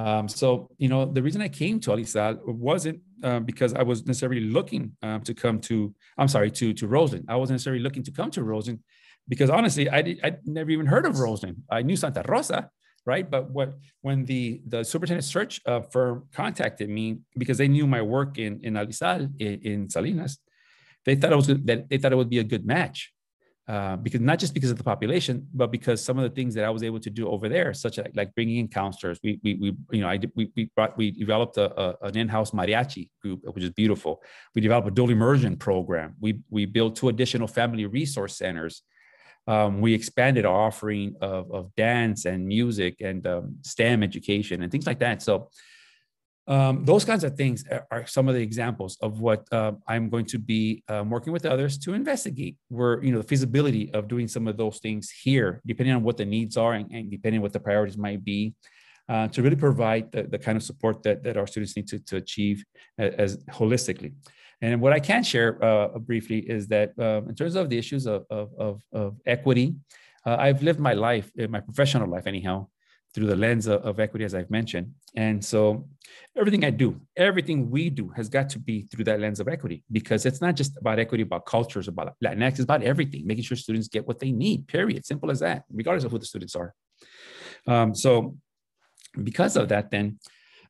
Um, 0.00 0.28
so, 0.28 0.70
you 0.78 0.88
know, 0.88 1.04
the 1.04 1.22
reason 1.22 1.42
I 1.42 1.48
came 1.48 1.80
to 1.80 1.90
Alisal 1.90 2.38
wasn't 2.46 3.00
uh, 3.24 3.40
because 3.40 3.74
I 3.74 3.82
was 3.82 4.06
necessarily 4.06 4.42
looking 4.42 4.96
um, 5.02 5.22
to 5.22 5.34
come 5.34 5.60
to, 5.62 5.92
I'm 6.16 6.28
sorry, 6.28 6.52
to, 6.52 6.72
to 6.74 6.86
Roseland. 6.86 7.24
I 7.28 7.34
wasn't 7.34 7.54
necessarily 7.54 7.82
looking 7.82 8.04
to 8.04 8.12
come 8.12 8.30
to 8.32 8.44
Roseland 8.44 8.80
because 9.28 9.50
honestly, 9.50 9.88
I 9.88 10.02
did, 10.02 10.20
I'd 10.22 10.46
never 10.46 10.70
even 10.70 10.86
heard 10.86 11.06
of 11.06 11.18
Roseland. 11.18 11.62
I 11.70 11.82
knew 11.82 11.96
Santa 11.96 12.22
Rosa, 12.26 12.70
right? 13.04 13.28
But 13.28 13.50
what, 13.50 13.74
when 14.00 14.24
the, 14.24 14.60
the 14.66 14.84
superintendent 14.84 15.24
search 15.24 15.60
uh, 15.66 15.80
firm 15.80 16.28
contacted 16.32 16.88
me 16.88 17.18
because 17.36 17.58
they 17.58 17.68
knew 17.68 17.86
my 17.86 18.02
work 18.02 18.38
in, 18.38 18.60
in 18.62 18.74
Alisal, 18.74 19.30
in, 19.40 19.60
in 19.62 19.90
Salinas, 19.90 20.38
they 21.04 21.14
thought 21.14 21.32
it 21.32 21.36
was 21.36 21.46
that 21.46 21.88
they 21.88 21.98
thought 21.98 22.12
it 22.12 22.16
would 22.16 22.30
be 22.30 22.38
a 22.38 22.44
good 22.44 22.66
match. 22.66 23.12
Uh, 23.68 23.96
because 23.96 24.22
not 24.22 24.38
just 24.38 24.54
because 24.54 24.70
of 24.70 24.78
the 24.78 24.84
population, 24.84 25.46
but 25.52 25.70
because 25.70 26.02
some 26.02 26.16
of 26.18 26.24
the 26.24 26.34
things 26.34 26.54
that 26.54 26.64
I 26.64 26.70
was 26.70 26.82
able 26.82 27.00
to 27.00 27.10
do 27.10 27.28
over 27.28 27.50
there, 27.50 27.74
such 27.74 27.98
as 27.98 28.06
like 28.14 28.34
bringing 28.34 28.56
in 28.56 28.68
counselors, 28.68 29.18
we 29.22 29.38
we, 29.44 29.54
we 29.56 29.76
you 29.90 30.00
know 30.00 30.08
I 30.08 30.16
did, 30.16 30.32
we 30.34 30.50
we 30.56 30.70
brought 30.74 30.96
we 30.96 31.10
developed 31.10 31.58
a, 31.58 31.78
a, 31.78 32.06
an 32.06 32.16
in-house 32.16 32.52
mariachi 32.52 33.10
group, 33.20 33.40
which 33.44 33.62
is 33.62 33.70
beautiful. 33.70 34.22
We 34.54 34.62
developed 34.62 34.88
a 34.88 34.90
dual 34.90 35.10
immersion 35.10 35.56
program. 35.56 36.14
We 36.18 36.40
we 36.48 36.64
built 36.64 36.96
two 36.96 37.10
additional 37.10 37.46
family 37.46 37.84
resource 37.84 38.38
centers. 38.38 38.82
Um, 39.52 39.80
we 39.80 39.94
expanded 39.94 40.44
our 40.44 40.60
offering 40.68 41.16
of, 41.22 41.50
of 41.58 41.74
dance 41.74 42.26
and 42.26 42.46
music 42.46 42.94
and 43.00 43.26
um, 43.26 43.56
STEM 43.72 44.02
education 44.02 44.62
and 44.62 44.70
things 44.70 44.86
like 44.86 45.00
that. 45.06 45.22
So 45.22 45.48
um, 46.54 46.84
those 46.84 47.04
kinds 47.10 47.24
of 47.24 47.32
things 47.40 47.64
are, 47.90 48.06
some 48.06 48.26
of 48.28 48.34
the 48.34 48.42
examples 48.42 48.92
of 49.06 49.20
what 49.20 49.40
uh, 49.52 49.72
I'm 49.86 50.10
going 50.14 50.26
to 50.34 50.38
be 50.38 50.82
um, 50.88 51.10
working 51.14 51.32
with 51.32 51.44
others 51.46 51.78
to 51.84 51.94
investigate 51.94 52.56
where, 52.68 53.02
you 53.04 53.12
know, 53.12 53.20
the 53.22 53.28
feasibility 53.32 53.84
of 53.92 54.06
doing 54.06 54.28
some 54.28 54.48
of 54.48 54.56
those 54.56 54.78
things 54.78 55.10
here, 55.10 55.50
depending 55.66 55.94
on 55.94 56.02
what 56.02 56.16
the 56.16 56.24
needs 56.36 56.56
are 56.56 56.74
and, 56.78 56.90
and 56.90 57.10
depending 57.10 57.40
what 57.42 57.52
the 57.52 57.60
priorities 57.60 57.98
might 57.98 58.22
be, 58.24 58.54
uh, 59.08 59.28
to 59.28 59.42
really 59.42 59.56
provide 59.56 60.12
the, 60.12 60.22
the 60.24 60.38
kind 60.38 60.56
of 60.56 60.62
support 60.62 61.02
that, 61.02 61.22
that 61.22 61.36
our 61.38 61.46
students 61.46 61.74
need 61.76 61.88
to, 61.88 61.98
to 62.00 62.16
achieve 62.16 62.64
as, 62.98 63.14
as 63.14 63.36
holistically. 63.60 64.12
And 64.60 64.80
what 64.80 64.92
I 64.92 65.00
can 65.00 65.22
share 65.22 65.62
uh, 65.64 65.98
briefly 65.98 66.38
is 66.38 66.66
that 66.68 66.98
um, 66.98 67.28
in 67.28 67.34
terms 67.34 67.54
of 67.54 67.70
the 67.70 67.78
issues 67.78 68.06
of, 68.06 68.24
of, 68.30 68.50
of, 68.58 68.82
of 68.92 69.16
equity, 69.24 69.76
uh, 70.26 70.36
I've 70.38 70.62
lived 70.62 70.80
my 70.80 70.94
life, 70.94 71.30
my 71.48 71.60
professional 71.60 72.08
life 72.08 72.26
anyhow, 72.26 72.66
through 73.14 73.26
the 73.26 73.36
lens 73.36 73.66
of, 73.66 73.82
of, 73.82 74.00
equity, 74.00 74.24
as 74.24 74.34
I've 74.34 74.50
mentioned. 74.50 74.92
And 75.16 75.42
so 75.42 75.88
everything 76.36 76.64
I 76.64 76.70
do, 76.70 77.00
everything 77.16 77.70
we 77.70 77.88
do 77.88 78.08
has 78.10 78.28
got 78.28 78.48
to 78.50 78.58
be 78.58 78.82
through 78.82 79.04
that 79.04 79.20
lens 79.20 79.40
of 79.40 79.48
equity 79.48 79.82
because 79.90 80.26
it's 80.26 80.40
not 80.40 80.56
just 80.56 80.76
about 80.76 80.98
equity, 80.98 81.22
about 81.22 81.46
cultures, 81.46 81.88
about 81.88 82.14
Latinx, 82.22 82.50
it's 82.50 82.60
about 82.60 82.82
everything, 82.82 83.26
making 83.26 83.44
sure 83.44 83.56
students 83.56 83.88
get 83.88 84.06
what 84.06 84.18
they 84.18 84.30
need, 84.30 84.68
period. 84.68 85.06
Simple 85.06 85.30
as 85.30 85.40
that, 85.40 85.64
regardless 85.72 86.04
of 86.04 86.10
who 86.10 86.18
the 86.18 86.26
students 86.26 86.54
are. 86.54 86.74
Um, 87.66 87.94
so 87.94 88.36
because 89.22 89.56
of 89.56 89.68
that, 89.70 89.90
then 89.90 90.18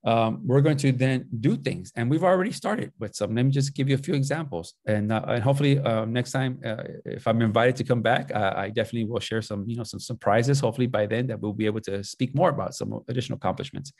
um, 0.05 0.41
we're 0.47 0.61
going 0.61 0.77
to 0.79 0.93
then 0.93 1.27
do 1.41 1.57
things. 1.57 1.93
And 1.97 2.09
we've 2.11 2.25
already 2.25 2.53
started 2.53 2.93
with 2.99 3.15
some. 3.15 3.35
Let 3.35 3.45
me 3.45 3.51
just 3.51 3.75
give 3.75 3.89
you 3.89 3.95
a 3.95 3.99
few 3.99 4.15
examples. 4.15 4.75
And, 4.87 5.13
uh, 5.13 5.25
and 5.29 5.43
hopefully 5.43 5.79
uh, 5.79 6.05
next 6.05 6.33
time 6.33 6.61
uh, 6.65 6.85
if 7.05 7.27
i'm 7.27 7.41
invited 7.43 7.77
to 7.77 7.85
come 7.85 8.03
back 8.03 8.31
uh, 8.35 8.55
i 8.57 8.69
definitely 8.69 9.05
will 9.05 9.21
share 9.21 9.43
some 9.43 9.65
you 9.67 9.77
know 9.77 9.85
some 9.85 10.01
surprises 10.01 10.61
hopefully 10.61 10.87
by 10.87 11.07
then 11.07 11.27
that 11.27 11.41
we'll 11.41 11.53
be 11.53 11.67
able 11.67 11.81
to 11.81 12.03
speak 12.05 12.35
more 12.35 12.51
about 12.51 12.75
some 12.75 13.01
additional 13.09 13.37
accomplishments. 13.37 13.93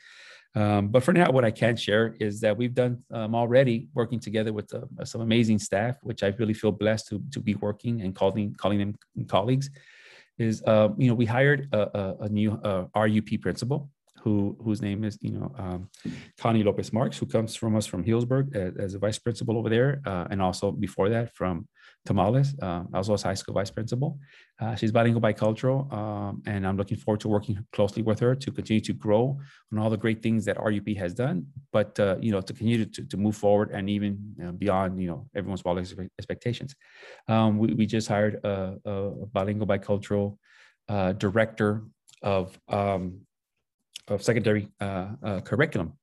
Um, 0.55 0.87
but 0.87 1.03
for 1.03 1.13
now 1.13 1.29
what 1.31 1.45
i 1.45 1.51
can 1.51 1.75
share 1.75 2.15
is 2.19 2.41
that 2.41 2.57
we've 2.57 2.73
done 2.73 3.03
um, 3.11 3.35
already 3.35 3.87
working 3.93 4.19
together 4.19 4.51
with 4.51 4.73
uh, 4.73 5.05
some 5.05 5.21
amazing 5.21 5.59
staff 5.59 5.97
which 6.01 6.23
i 6.23 6.27
really 6.39 6.55
feel 6.55 6.71
blessed 6.71 7.07
to, 7.09 7.21
to 7.31 7.39
be 7.39 7.53
working 7.55 8.01
and 8.01 8.15
calling 8.15 8.55
calling 8.55 8.79
them 8.79 8.95
colleagues 9.27 9.69
is 10.39 10.63
uh, 10.65 10.89
you 10.97 11.07
know 11.07 11.13
we 11.13 11.25
hired 11.25 11.67
a, 11.71 11.81
a, 11.99 12.15
a 12.21 12.29
new 12.29 12.49
RUP 12.95 13.41
principal 13.41 13.91
who 14.23 14.57
whose 14.63 14.81
name 14.81 15.03
is 15.03 15.17
you 15.21 15.31
know 15.31 15.51
um, 15.57 15.89
Connie 16.37 16.63
Lopez 16.63 16.91
Marks, 16.93 17.17
who 17.17 17.25
comes 17.25 17.55
from 17.55 17.75
us 17.75 17.85
from 17.85 18.03
Healdsburg 18.03 18.55
as, 18.55 18.75
as 18.77 18.93
a 18.93 18.99
vice 18.99 19.19
principal 19.19 19.57
over 19.57 19.69
there, 19.69 20.01
uh, 20.05 20.27
and 20.29 20.41
also 20.41 20.71
before 20.71 21.09
that 21.09 21.35
from 21.35 21.67
Tomales, 22.07 22.53
uh, 22.61 22.83
also 22.93 23.13
as 23.13 23.23
high 23.23 23.33
school 23.33 23.53
vice 23.53 23.71
principal. 23.71 24.19
Uh, 24.59 24.75
she's 24.75 24.91
bilingual, 24.91 25.21
bicultural, 25.21 25.91
um, 25.93 26.41
and 26.45 26.65
I'm 26.65 26.77
looking 26.77 26.97
forward 26.97 27.19
to 27.21 27.27
working 27.27 27.65
closely 27.71 28.03
with 28.03 28.19
her 28.19 28.35
to 28.35 28.51
continue 28.51 28.81
to 28.81 28.93
grow 28.93 29.37
on 29.71 29.79
all 29.79 29.89
the 29.89 29.97
great 29.97 30.21
things 30.21 30.45
that 30.45 30.57
RUP 30.57 30.95
has 30.97 31.13
done, 31.13 31.45
but 31.71 31.99
uh, 31.99 32.15
you 32.21 32.31
know 32.31 32.41
to 32.41 32.53
continue 32.53 32.85
to, 32.85 33.05
to 33.05 33.17
move 33.17 33.35
forward 33.35 33.71
and 33.71 33.89
even 33.89 34.17
you 34.37 34.45
know, 34.45 34.51
beyond 34.51 35.01
you 35.01 35.07
know 35.07 35.27
everyone's 35.35 35.63
wildest 35.63 35.95
expectations. 36.17 36.75
Um, 37.27 37.57
we, 37.57 37.73
we 37.73 37.85
just 37.85 38.07
hired 38.07 38.35
a, 38.43 38.75
a 38.85 39.25
bilingual, 39.27 39.67
bicultural 39.67 40.37
uh, 40.89 41.13
director 41.13 41.83
of 42.21 42.59
um, 42.67 43.21
of 44.09 44.23
secondary 44.23 44.69
uh, 44.79 45.07
uh, 45.23 45.41
curriculum. 45.41 45.93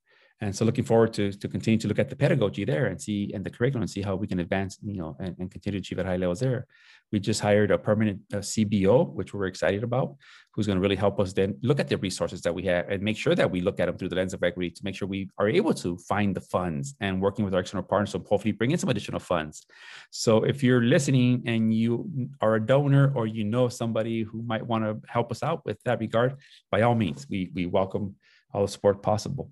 And 0.42 0.54
so 0.54 0.66
looking 0.66 0.84
forward 0.84 1.14
to, 1.14 1.32
to 1.32 1.48
continue 1.48 1.78
to 1.78 1.88
look 1.88 1.98
at 1.98 2.10
the 2.10 2.16
pedagogy 2.16 2.64
there 2.64 2.86
and 2.86 3.00
see, 3.00 3.30
and 3.32 3.42
the 3.42 3.48
curriculum 3.48 3.82
and 3.82 3.90
see 3.90 4.02
how 4.02 4.16
we 4.16 4.26
can 4.26 4.38
advance, 4.38 4.78
you 4.84 4.98
know, 4.98 5.16
and, 5.18 5.34
and 5.38 5.50
continue 5.50 5.80
to 5.80 5.82
achieve 5.82 5.98
at 5.98 6.04
high 6.04 6.16
levels 6.16 6.40
there. 6.40 6.66
We 7.10 7.20
just 7.20 7.40
hired 7.40 7.70
a 7.70 7.78
permanent 7.78 8.20
uh, 8.34 8.38
CBO, 8.38 9.14
which 9.14 9.32
we're 9.32 9.46
excited 9.46 9.82
about, 9.82 10.16
who's 10.52 10.66
going 10.66 10.76
to 10.76 10.82
really 10.82 10.96
help 10.96 11.20
us 11.20 11.32
then 11.32 11.56
look 11.62 11.80
at 11.80 11.88
the 11.88 11.96
resources 11.96 12.42
that 12.42 12.54
we 12.54 12.64
have 12.64 12.88
and 12.90 13.02
make 13.02 13.16
sure 13.16 13.34
that 13.34 13.50
we 13.50 13.62
look 13.62 13.80
at 13.80 13.86
them 13.86 13.96
through 13.96 14.10
the 14.10 14.16
lens 14.16 14.34
of 14.34 14.42
equity 14.42 14.70
to 14.70 14.84
make 14.84 14.94
sure 14.94 15.08
we 15.08 15.30
are 15.38 15.48
able 15.48 15.72
to 15.72 15.96
find 15.98 16.36
the 16.36 16.40
funds 16.40 16.94
and 17.00 17.22
working 17.22 17.44
with 17.44 17.54
our 17.54 17.60
external 17.60 17.84
partners 17.84 18.12
to 18.12 18.18
hopefully 18.18 18.52
bring 18.52 18.72
in 18.72 18.78
some 18.78 18.90
additional 18.90 19.20
funds. 19.20 19.66
So 20.10 20.44
if 20.44 20.62
you're 20.62 20.82
listening 20.82 21.44
and 21.46 21.72
you 21.72 22.28
are 22.42 22.56
a 22.56 22.60
donor 22.60 23.10
or 23.14 23.26
you 23.26 23.44
know 23.44 23.68
somebody 23.68 24.22
who 24.22 24.42
might 24.42 24.66
want 24.66 24.84
to 24.84 25.00
help 25.08 25.30
us 25.30 25.42
out 25.42 25.64
with 25.64 25.82
that 25.84 26.00
regard, 26.00 26.36
by 26.70 26.82
all 26.82 26.94
means, 26.94 27.26
we, 27.30 27.50
we 27.54 27.64
welcome 27.64 28.16
all 28.52 28.62
the 28.62 28.68
support 28.68 29.02
possible. 29.02 29.50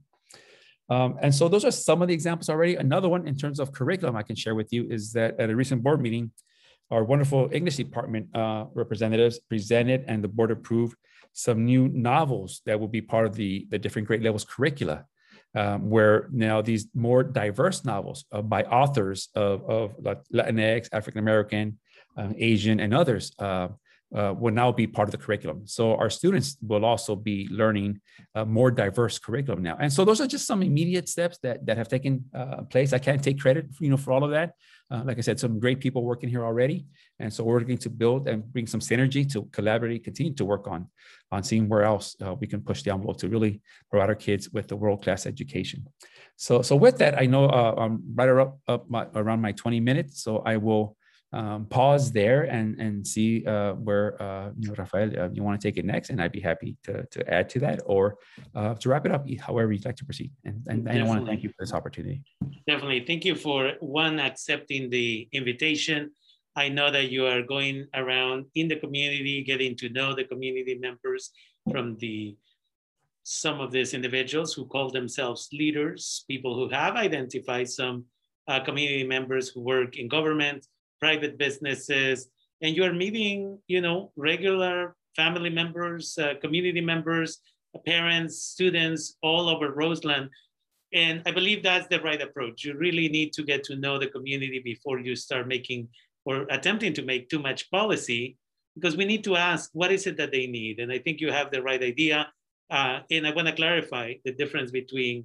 Um, 0.90 1.16
and 1.22 1.34
so 1.34 1.48
those 1.48 1.64
are 1.64 1.70
some 1.70 2.02
of 2.02 2.08
the 2.08 2.14
examples 2.14 2.48
already. 2.48 2.76
Another 2.76 3.08
one 3.08 3.26
in 3.26 3.36
terms 3.36 3.58
of 3.58 3.72
curriculum 3.72 4.16
I 4.16 4.22
can 4.22 4.36
share 4.36 4.54
with 4.54 4.72
you 4.72 4.86
is 4.90 5.12
that 5.12 5.40
at 5.40 5.50
a 5.50 5.56
recent 5.56 5.82
board 5.82 6.00
meeting, 6.00 6.30
our 6.90 7.02
wonderful 7.02 7.48
English 7.52 7.76
department 7.76 8.34
uh, 8.36 8.66
representatives 8.74 9.38
presented 9.48 10.04
and 10.06 10.22
the 10.22 10.28
board 10.28 10.50
approved 10.50 10.96
some 11.32 11.64
new 11.64 11.88
novels 11.88 12.60
that 12.66 12.78
will 12.78 12.88
be 12.88 13.00
part 13.00 13.26
of 13.26 13.34
the, 13.34 13.66
the 13.70 13.78
different 13.78 14.06
grade 14.06 14.22
levels 14.22 14.44
curricula, 14.44 15.04
um, 15.54 15.88
where 15.88 16.28
now 16.30 16.60
these 16.60 16.86
more 16.94 17.24
diverse 17.24 17.84
novels 17.84 18.24
uh, 18.30 18.42
by 18.42 18.62
authors 18.64 19.28
of, 19.34 19.68
of 19.68 19.96
Latinx, 20.32 20.88
African 20.92 21.18
American, 21.18 21.78
uh, 22.16 22.28
Asian, 22.36 22.78
and 22.78 22.94
others 22.94 23.32
uh, 23.38 23.68
uh, 24.14 24.32
will 24.36 24.52
now 24.52 24.70
be 24.70 24.86
part 24.86 25.08
of 25.08 25.12
the 25.12 25.18
curriculum. 25.18 25.66
So 25.66 25.96
our 25.96 26.10
students 26.10 26.56
will 26.62 26.84
also 26.84 27.16
be 27.16 27.48
learning 27.50 28.00
a 28.34 28.44
more 28.44 28.70
diverse 28.70 29.18
curriculum 29.18 29.62
now. 29.62 29.76
And 29.80 29.92
so 29.92 30.04
those 30.04 30.20
are 30.20 30.26
just 30.26 30.46
some 30.46 30.62
immediate 30.62 31.08
steps 31.08 31.38
that, 31.42 31.66
that 31.66 31.76
have 31.76 31.88
taken 31.88 32.24
uh, 32.34 32.62
place. 32.62 32.92
I 32.92 32.98
can't 32.98 33.22
take 33.22 33.40
credit, 33.40 33.66
you 33.80 33.90
know, 33.90 33.96
for 33.96 34.12
all 34.12 34.22
of 34.22 34.30
that. 34.30 34.54
Uh, 34.90 35.02
like 35.04 35.18
I 35.18 35.22
said, 35.22 35.40
some 35.40 35.58
great 35.58 35.80
people 35.80 36.04
working 36.04 36.28
here 36.28 36.44
already. 36.44 36.86
And 37.18 37.32
so 37.32 37.42
we're 37.42 37.60
going 37.60 37.78
to 37.78 37.90
build 37.90 38.28
and 38.28 38.44
bring 38.52 38.66
some 38.66 38.80
synergy 38.80 39.30
to 39.32 39.44
collaborate, 39.46 40.04
continue 40.04 40.34
to 40.34 40.44
work 40.44 40.68
on, 40.68 40.88
on 41.32 41.42
seeing 41.42 41.68
where 41.68 41.82
else 41.82 42.14
uh, 42.24 42.34
we 42.34 42.46
can 42.46 42.60
push 42.60 42.82
the 42.82 42.92
envelope 42.92 43.18
to 43.18 43.28
really 43.28 43.62
provide 43.90 44.10
our 44.10 44.14
kids 44.14 44.50
with 44.50 44.68
the 44.68 44.76
world-class 44.76 45.26
education. 45.26 45.86
So, 46.36 46.62
so 46.62 46.76
with 46.76 46.98
that, 46.98 47.18
I 47.18 47.26
know 47.26 47.46
uh, 47.46 47.74
I'm 47.78 48.02
right 48.14 48.28
up, 48.28 48.58
up 48.68 48.90
my, 48.90 49.06
around 49.14 49.40
my 49.40 49.52
20 49.52 49.80
minutes. 49.80 50.22
So 50.22 50.38
I 50.38 50.58
will 50.58 50.96
um, 51.34 51.66
pause 51.66 52.12
there 52.12 52.44
and 52.44 52.80
and 52.80 53.06
see 53.06 53.44
uh, 53.44 53.72
where 53.74 54.20
uh, 54.22 54.50
you 54.58 54.68
know 54.68 54.74
Rafael 54.78 55.10
uh, 55.18 55.28
you 55.32 55.42
want 55.42 55.60
to 55.60 55.66
take 55.66 55.76
it 55.76 55.84
next, 55.84 56.10
and 56.10 56.22
I'd 56.22 56.32
be 56.32 56.40
happy 56.40 56.76
to 56.84 57.04
to 57.06 57.18
add 57.32 57.48
to 57.50 57.58
that 57.60 57.80
or 57.86 58.16
uh, 58.54 58.74
to 58.74 58.88
wrap 58.88 59.04
it 59.04 59.12
up, 59.12 59.28
however 59.40 59.72
you'd 59.72 59.84
like 59.84 59.96
to 59.96 60.04
proceed. 60.04 60.30
And, 60.44 60.62
and, 60.68 60.88
and 60.88 61.02
I 61.02 61.06
want 61.06 61.20
to 61.20 61.26
thank 61.26 61.42
you 61.42 61.48
for 61.50 61.56
this 61.60 61.72
opportunity. 61.72 62.22
Definitely, 62.68 63.04
thank 63.04 63.24
you 63.24 63.34
for 63.34 63.72
one 63.80 64.20
accepting 64.20 64.90
the 64.90 65.28
invitation. 65.32 66.12
I 66.56 66.68
know 66.68 66.88
that 66.92 67.10
you 67.10 67.26
are 67.26 67.42
going 67.42 67.88
around 67.94 68.46
in 68.54 68.68
the 68.68 68.76
community, 68.76 69.42
getting 69.42 69.76
to 69.78 69.88
know 69.88 70.14
the 70.14 70.24
community 70.24 70.78
members 70.78 71.30
from 71.70 71.96
the 71.98 72.36
some 73.24 73.60
of 73.60 73.72
these 73.72 73.92
individuals 73.92 74.52
who 74.52 74.66
call 74.66 74.90
themselves 74.90 75.48
leaders, 75.52 76.24
people 76.28 76.54
who 76.54 76.68
have 76.68 76.94
identified 76.94 77.68
some 77.68 78.04
uh, 78.46 78.60
community 78.60 79.02
members 79.02 79.48
who 79.48 79.62
work 79.62 79.96
in 79.96 80.06
government 80.06 80.66
private 81.04 81.34
businesses, 81.44 82.16
and 82.62 82.70
you're 82.76 82.96
meeting, 83.04 83.38
you 83.74 83.80
know, 83.84 83.98
regular 84.30 84.76
family 85.20 85.52
members, 85.60 86.04
uh, 86.24 86.34
community 86.44 86.82
members, 86.92 87.30
parents, 87.92 88.34
students 88.54 89.02
all 89.28 89.44
over 89.52 89.66
Roseland. 89.82 90.26
And 91.04 91.16
I 91.28 91.30
believe 91.38 91.60
that's 91.60 91.88
the 91.92 92.00
right 92.08 92.22
approach. 92.28 92.56
You 92.66 92.72
really 92.86 93.08
need 93.16 93.30
to 93.36 93.42
get 93.50 93.60
to 93.68 93.74
know 93.82 93.94
the 93.98 94.10
community 94.16 94.60
before 94.72 94.98
you 95.06 95.14
start 95.26 95.44
making 95.56 95.80
or 96.28 96.36
attempting 96.56 96.92
to 96.94 97.02
make 97.10 97.22
too 97.32 97.42
much 97.48 97.60
policy, 97.78 98.22
because 98.76 98.94
we 99.00 99.06
need 99.12 99.24
to 99.28 99.34
ask 99.50 99.64
what 99.80 99.90
is 99.96 100.02
it 100.10 100.16
that 100.20 100.32
they 100.36 100.46
need. 100.60 100.74
And 100.82 100.90
I 100.96 100.98
think 101.04 101.16
you 101.22 101.30
have 101.38 101.48
the 101.50 101.62
right 101.68 101.82
idea. 101.92 102.18
Uh, 102.76 102.96
and 103.14 103.22
I 103.28 103.30
want 103.36 103.48
to 103.50 103.60
clarify 103.62 104.06
the 104.26 104.34
difference 104.40 104.70
between 104.80 105.16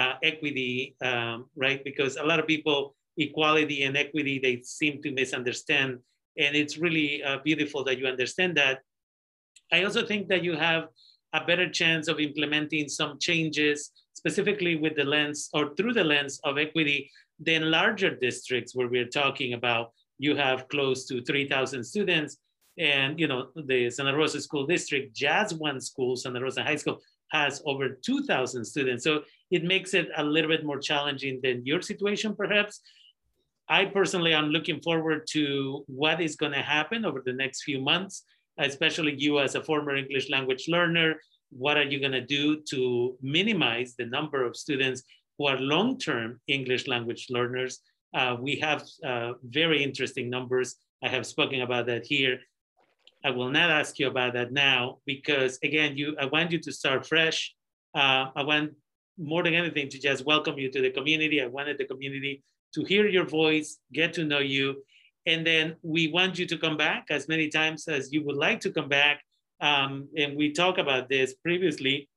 uh, 0.00 0.14
equity, 0.30 0.94
um, 1.10 1.36
right? 1.64 1.80
Because 1.88 2.12
a 2.24 2.26
lot 2.30 2.40
of 2.42 2.46
people 2.54 2.78
equality 3.18 3.84
and 3.84 3.96
equity 3.96 4.38
they 4.38 4.62
seem 4.62 5.02
to 5.02 5.12
misunderstand. 5.12 5.98
And 6.38 6.56
it's 6.56 6.78
really 6.78 7.22
uh, 7.22 7.38
beautiful 7.44 7.84
that 7.84 7.98
you 7.98 8.06
understand 8.06 8.56
that. 8.56 8.80
I 9.72 9.84
also 9.84 10.04
think 10.04 10.28
that 10.28 10.44
you 10.44 10.56
have 10.56 10.88
a 11.32 11.44
better 11.44 11.68
chance 11.68 12.08
of 12.08 12.20
implementing 12.20 12.88
some 12.88 13.18
changes, 13.18 13.90
specifically 14.12 14.76
with 14.76 14.96
the 14.96 15.04
lens 15.04 15.48
or 15.52 15.74
through 15.74 15.94
the 15.94 16.04
lens 16.04 16.40
of 16.44 16.58
equity, 16.58 17.10
than 17.40 17.70
larger 17.70 18.14
districts 18.14 18.74
where 18.74 18.88
we're 18.88 19.08
talking 19.08 19.54
about 19.54 19.92
you 20.18 20.36
have 20.36 20.68
close 20.68 21.06
to 21.06 21.22
3,000 21.22 21.82
students. 21.82 22.38
And 22.78 23.20
you 23.20 23.28
know 23.28 23.48
the 23.54 23.90
Santa 23.90 24.16
Rosa 24.16 24.40
School 24.40 24.66
District, 24.66 25.14
Jazz 25.14 25.54
One 25.54 25.80
School, 25.80 26.16
Santa 26.16 26.40
Rosa 26.40 26.62
High 26.62 26.76
School, 26.76 27.00
has 27.30 27.62
over 27.66 27.88
2,000 27.88 28.64
students. 28.64 29.04
So 29.04 29.22
it 29.50 29.64
makes 29.64 29.94
it 29.94 30.08
a 30.16 30.24
little 30.24 30.50
bit 30.50 30.64
more 30.64 30.78
challenging 30.78 31.40
than 31.42 31.64
your 31.64 31.82
situation, 31.82 32.34
perhaps. 32.34 32.80
I 33.68 33.86
personally 33.86 34.34
am 34.34 34.50
looking 34.50 34.80
forward 34.80 35.26
to 35.30 35.84
what 35.86 36.20
is 36.20 36.36
going 36.36 36.52
to 36.52 36.62
happen 36.62 37.04
over 37.04 37.22
the 37.24 37.32
next 37.32 37.62
few 37.62 37.80
months, 37.80 38.24
especially 38.58 39.14
you 39.16 39.38
as 39.40 39.54
a 39.54 39.64
former 39.64 39.96
English 39.96 40.28
language 40.28 40.66
learner. 40.68 41.14
What 41.50 41.78
are 41.78 41.84
you 41.84 41.98
going 41.98 42.12
to 42.12 42.20
do 42.20 42.60
to 42.70 43.16
minimize 43.22 43.94
the 43.96 44.06
number 44.06 44.44
of 44.44 44.56
students 44.56 45.02
who 45.38 45.46
are 45.46 45.58
long 45.58 45.98
term 45.98 46.40
English 46.46 46.86
language 46.86 47.28
learners? 47.30 47.80
Uh, 48.12 48.36
we 48.38 48.56
have 48.56 48.84
uh, 49.04 49.32
very 49.48 49.82
interesting 49.82 50.28
numbers. 50.28 50.76
I 51.02 51.08
have 51.08 51.26
spoken 51.26 51.62
about 51.62 51.86
that 51.86 52.04
here. 52.04 52.40
I 53.24 53.30
will 53.30 53.50
not 53.50 53.70
ask 53.70 53.98
you 53.98 54.08
about 54.08 54.34
that 54.34 54.52
now 54.52 54.98
because, 55.06 55.58
again, 55.62 55.96
you, 55.96 56.14
I 56.20 56.26
want 56.26 56.52
you 56.52 56.58
to 56.58 56.72
start 56.72 57.06
fresh. 57.06 57.54
Uh, 57.94 58.26
I 58.36 58.42
want 58.42 58.72
more 59.16 59.42
than 59.42 59.54
anything 59.54 59.88
to 59.88 59.98
just 59.98 60.26
welcome 60.26 60.58
you 60.58 60.70
to 60.70 60.80
the 60.82 60.90
community. 60.90 61.40
I 61.40 61.46
wanted 61.46 61.78
the 61.78 61.86
community 61.86 62.42
to 62.74 62.84
hear 62.84 63.06
your 63.06 63.26
voice, 63.26 63.78
get 63.92 64.12
to 64.14 64.24
know 64.24 64.40
you. 64.40 64.82
And 65.26 65.46
then 65.46 65.76
we 65.82 66.08
want 66.08 66.38
you 66.38 66.46
to 66.46 66.58
come 66.58 66.76
back 66.76 67.06
as 67.10 67.28
many 67.28 67.48
times 67.48 67.88
as 67.88 68.12
you 68.12 68.22
would 68.24 68.36
like 68.36 68.60
to 68.60 68.70
come 68.70 68.88
back. 68.88 69.22
Um, 69.60 70.08
and 70.16 70.36
we 70.36 70.52
talk 70.52 70.78
about 70.78 71.08
this 71.08 71.34
previously 71.34 72.08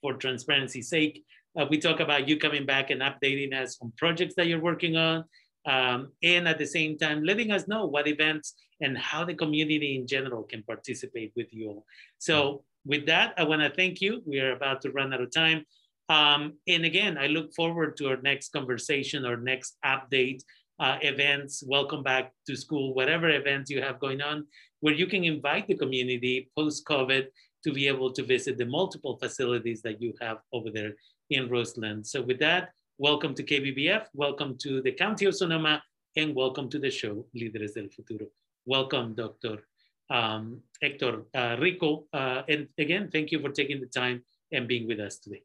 for 0.00 0.14
transparency's 0.14 0.88
sake. 0.88 1.24
Uh, 1.56 1.66
we 1.70 1.78
talk 1.78 2.00
about 2.00 2.26
you 2.28 2.36
coming 2.36 2.66
back 2.66 2.90
and 2.90 3.00
updating 3.00 3.54
us 3.54 3.78
on 3.80 3.92
projects 3.96 4.34
that 4.36 4.48
you're 4.48 4.60
working 4.60 4.96
on. 4.96 5.24
Um, 5.66 6.12
and 6.22 6.48
at 6.48 6.58
the 6.58 6.66
same 6.66 6.98
time, 6.98 7.22
letting 7.22 7.50
us 7.52 7.68
know 7.68 7.86
what 7.86 8.08
events 8.08 8.54
and 8.80 8.98
how 8.98 9.24
the 9.24 9.34
community 9.34 9.96
in 9.96 10.06
general 10.06 10.42
can 10.42 10.62
participate 10.64 11.32
with 11.36 11.52
you. 11.52 11.84
So 12.18 12.64
with 12.84 13.06
that, 13.06 13.34
I 13.38 13.44
wanna 13.44 13.70
thank 13.70 14.00
you. 14.00 14.22
We 14.26 14.40
are 14.40 14.52
about 14.52 14.82
to 14.82 14.90
run 14.90 15.14
out 15.14 15.22
of 15.22 15.30
time. 15.30 15.64
Um, 16.08 16.54
and 16.68 16.84
again, 16.84 17.16
I 17.16 17.28
look 17.28 17.54
forward 17.54 17.96
to 17.96 18.08
our 18.08 18.18
next 18.18 18.52
conversation 18.52 19.24
or 19.24 19.36
next 19.36 19.76
update 19.84 20.42
uh, 20.80 20.98
events, 21.02 21.62
welcome 21.66 22.02
back 22.02 22.32
to 22.46 22.56
school, 22.56 22.94
whatever 22.94 23.30
events 23.30 23.70
you 23.70 23.80
have 23.80 24.00
going 24.00 24.20
on, 24.20 24.46
where 24.80 24.94
you 24.94 25.06
can 25.06 25.24
invite 25.24 25.68
the 25.68 25.76
community 25.76 26.50
post-COVID 26.56 27.26
to 27.62 27.72
be 27.72 27.86
able 27.88 28.12
to 28.12 28.22
visit 28.22 28.58
the 28.58 28.66
multiple 28.66 29.16
facilities 29.16 29.80
that 29.82 30.02
you 30.02 30.12
have 30.20 30.38
over 30.52 30.70
there 30.70 30.92
in 31.30 31.48
Roseland. 31.48 32.06
So 32.06 32.20
with 32.22 32.38
that, 32.40 32.70
welcome 32.98 33.34
to 33.36 33.42
KBBF, 33.42 34.06
welcome 34.14 34.58
to 34.62 34.82
the 34.82 34.92
County 34.92 35.26
of 35.26 35.34
Sonoma, 35.34 35.82
and 36.16 36.34
welcome 36.34 36.68
to 36.70 36.78
the 36.78 36.90
show, 36.90 37.24
Líderes 37.34 37.74
del 37.74 37.88
Futuro. 37.88 38.26
Welcome, 38.66 39.14
Dr. 39.14 39.64
Um, 40.10 40.60
Hector 40.82 41.22
uh, 41.34 41.56
Rico. 41.58 42.04
Uh, 42.12 42.42
and 42.48 42.68
again, 42.78 43.10
thank 43.10 43.32
you 43.32 43.40
for 43.40 43.50
taking 43.50 43.80
the 43.80 43.86
time 43.86 44.22
and 44.52 44.68
being 44.68 44.86
with 44.86 45.00
us 45.00 45.18
today. 45.18 45.42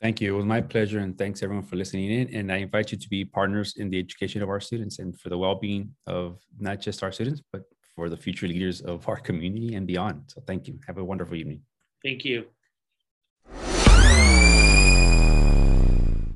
Thank 0.00 0.20
you. 0.20 0.34
It 0.34 0.36
was 0.36 0.46
my 0.46 0.60
pleasure. 0.60 1.00
And 1.00 1.18
thanks 1.18 1.42
everyone 1.42 1.64
for 1.64 1.76
listening 1.76 2.10
in. 2.10 2.34
And 2.34 2.52
I 2.52 2.56
invite 2.58 2.92
you 2.92 2.98
to 2.98 3.08
be 3.08 3.24
partners 3.24 3.74
in 3.76 3.90
the 3.90 3.98
education 3.98 4.42
of 4.42 4.48
our 4.48 4.60
students 4.60 5.00
and 5.00 5.18
for 5.18 5.28
the 5.28 5.38
well 5.38 5.56
being 5.56 5.94
of 6.06 6.38
not 6.58 6.80
just 6.80 7.02
our 7.02 7.10
students, 7.10 7.42
but 7.52 7.62
for 7.96 8.08
the 8.08 8.16
future 8.16 8.46
leaders 8.46 8.80
of 8.80 9.08
our 9.08 9.16
community 9.16 9.74
and 9.74 9.86
beyond. 9.86 10.22
So 10.28 10.40
thank 10.46 10.68
you. 10.68 10.78
Have 10.86 10.98
a 10.98 11.04
wonderful 11.04 11.34
evening. 11.34 11.62
Thank 12.04 12.24
you. 12.24 12.46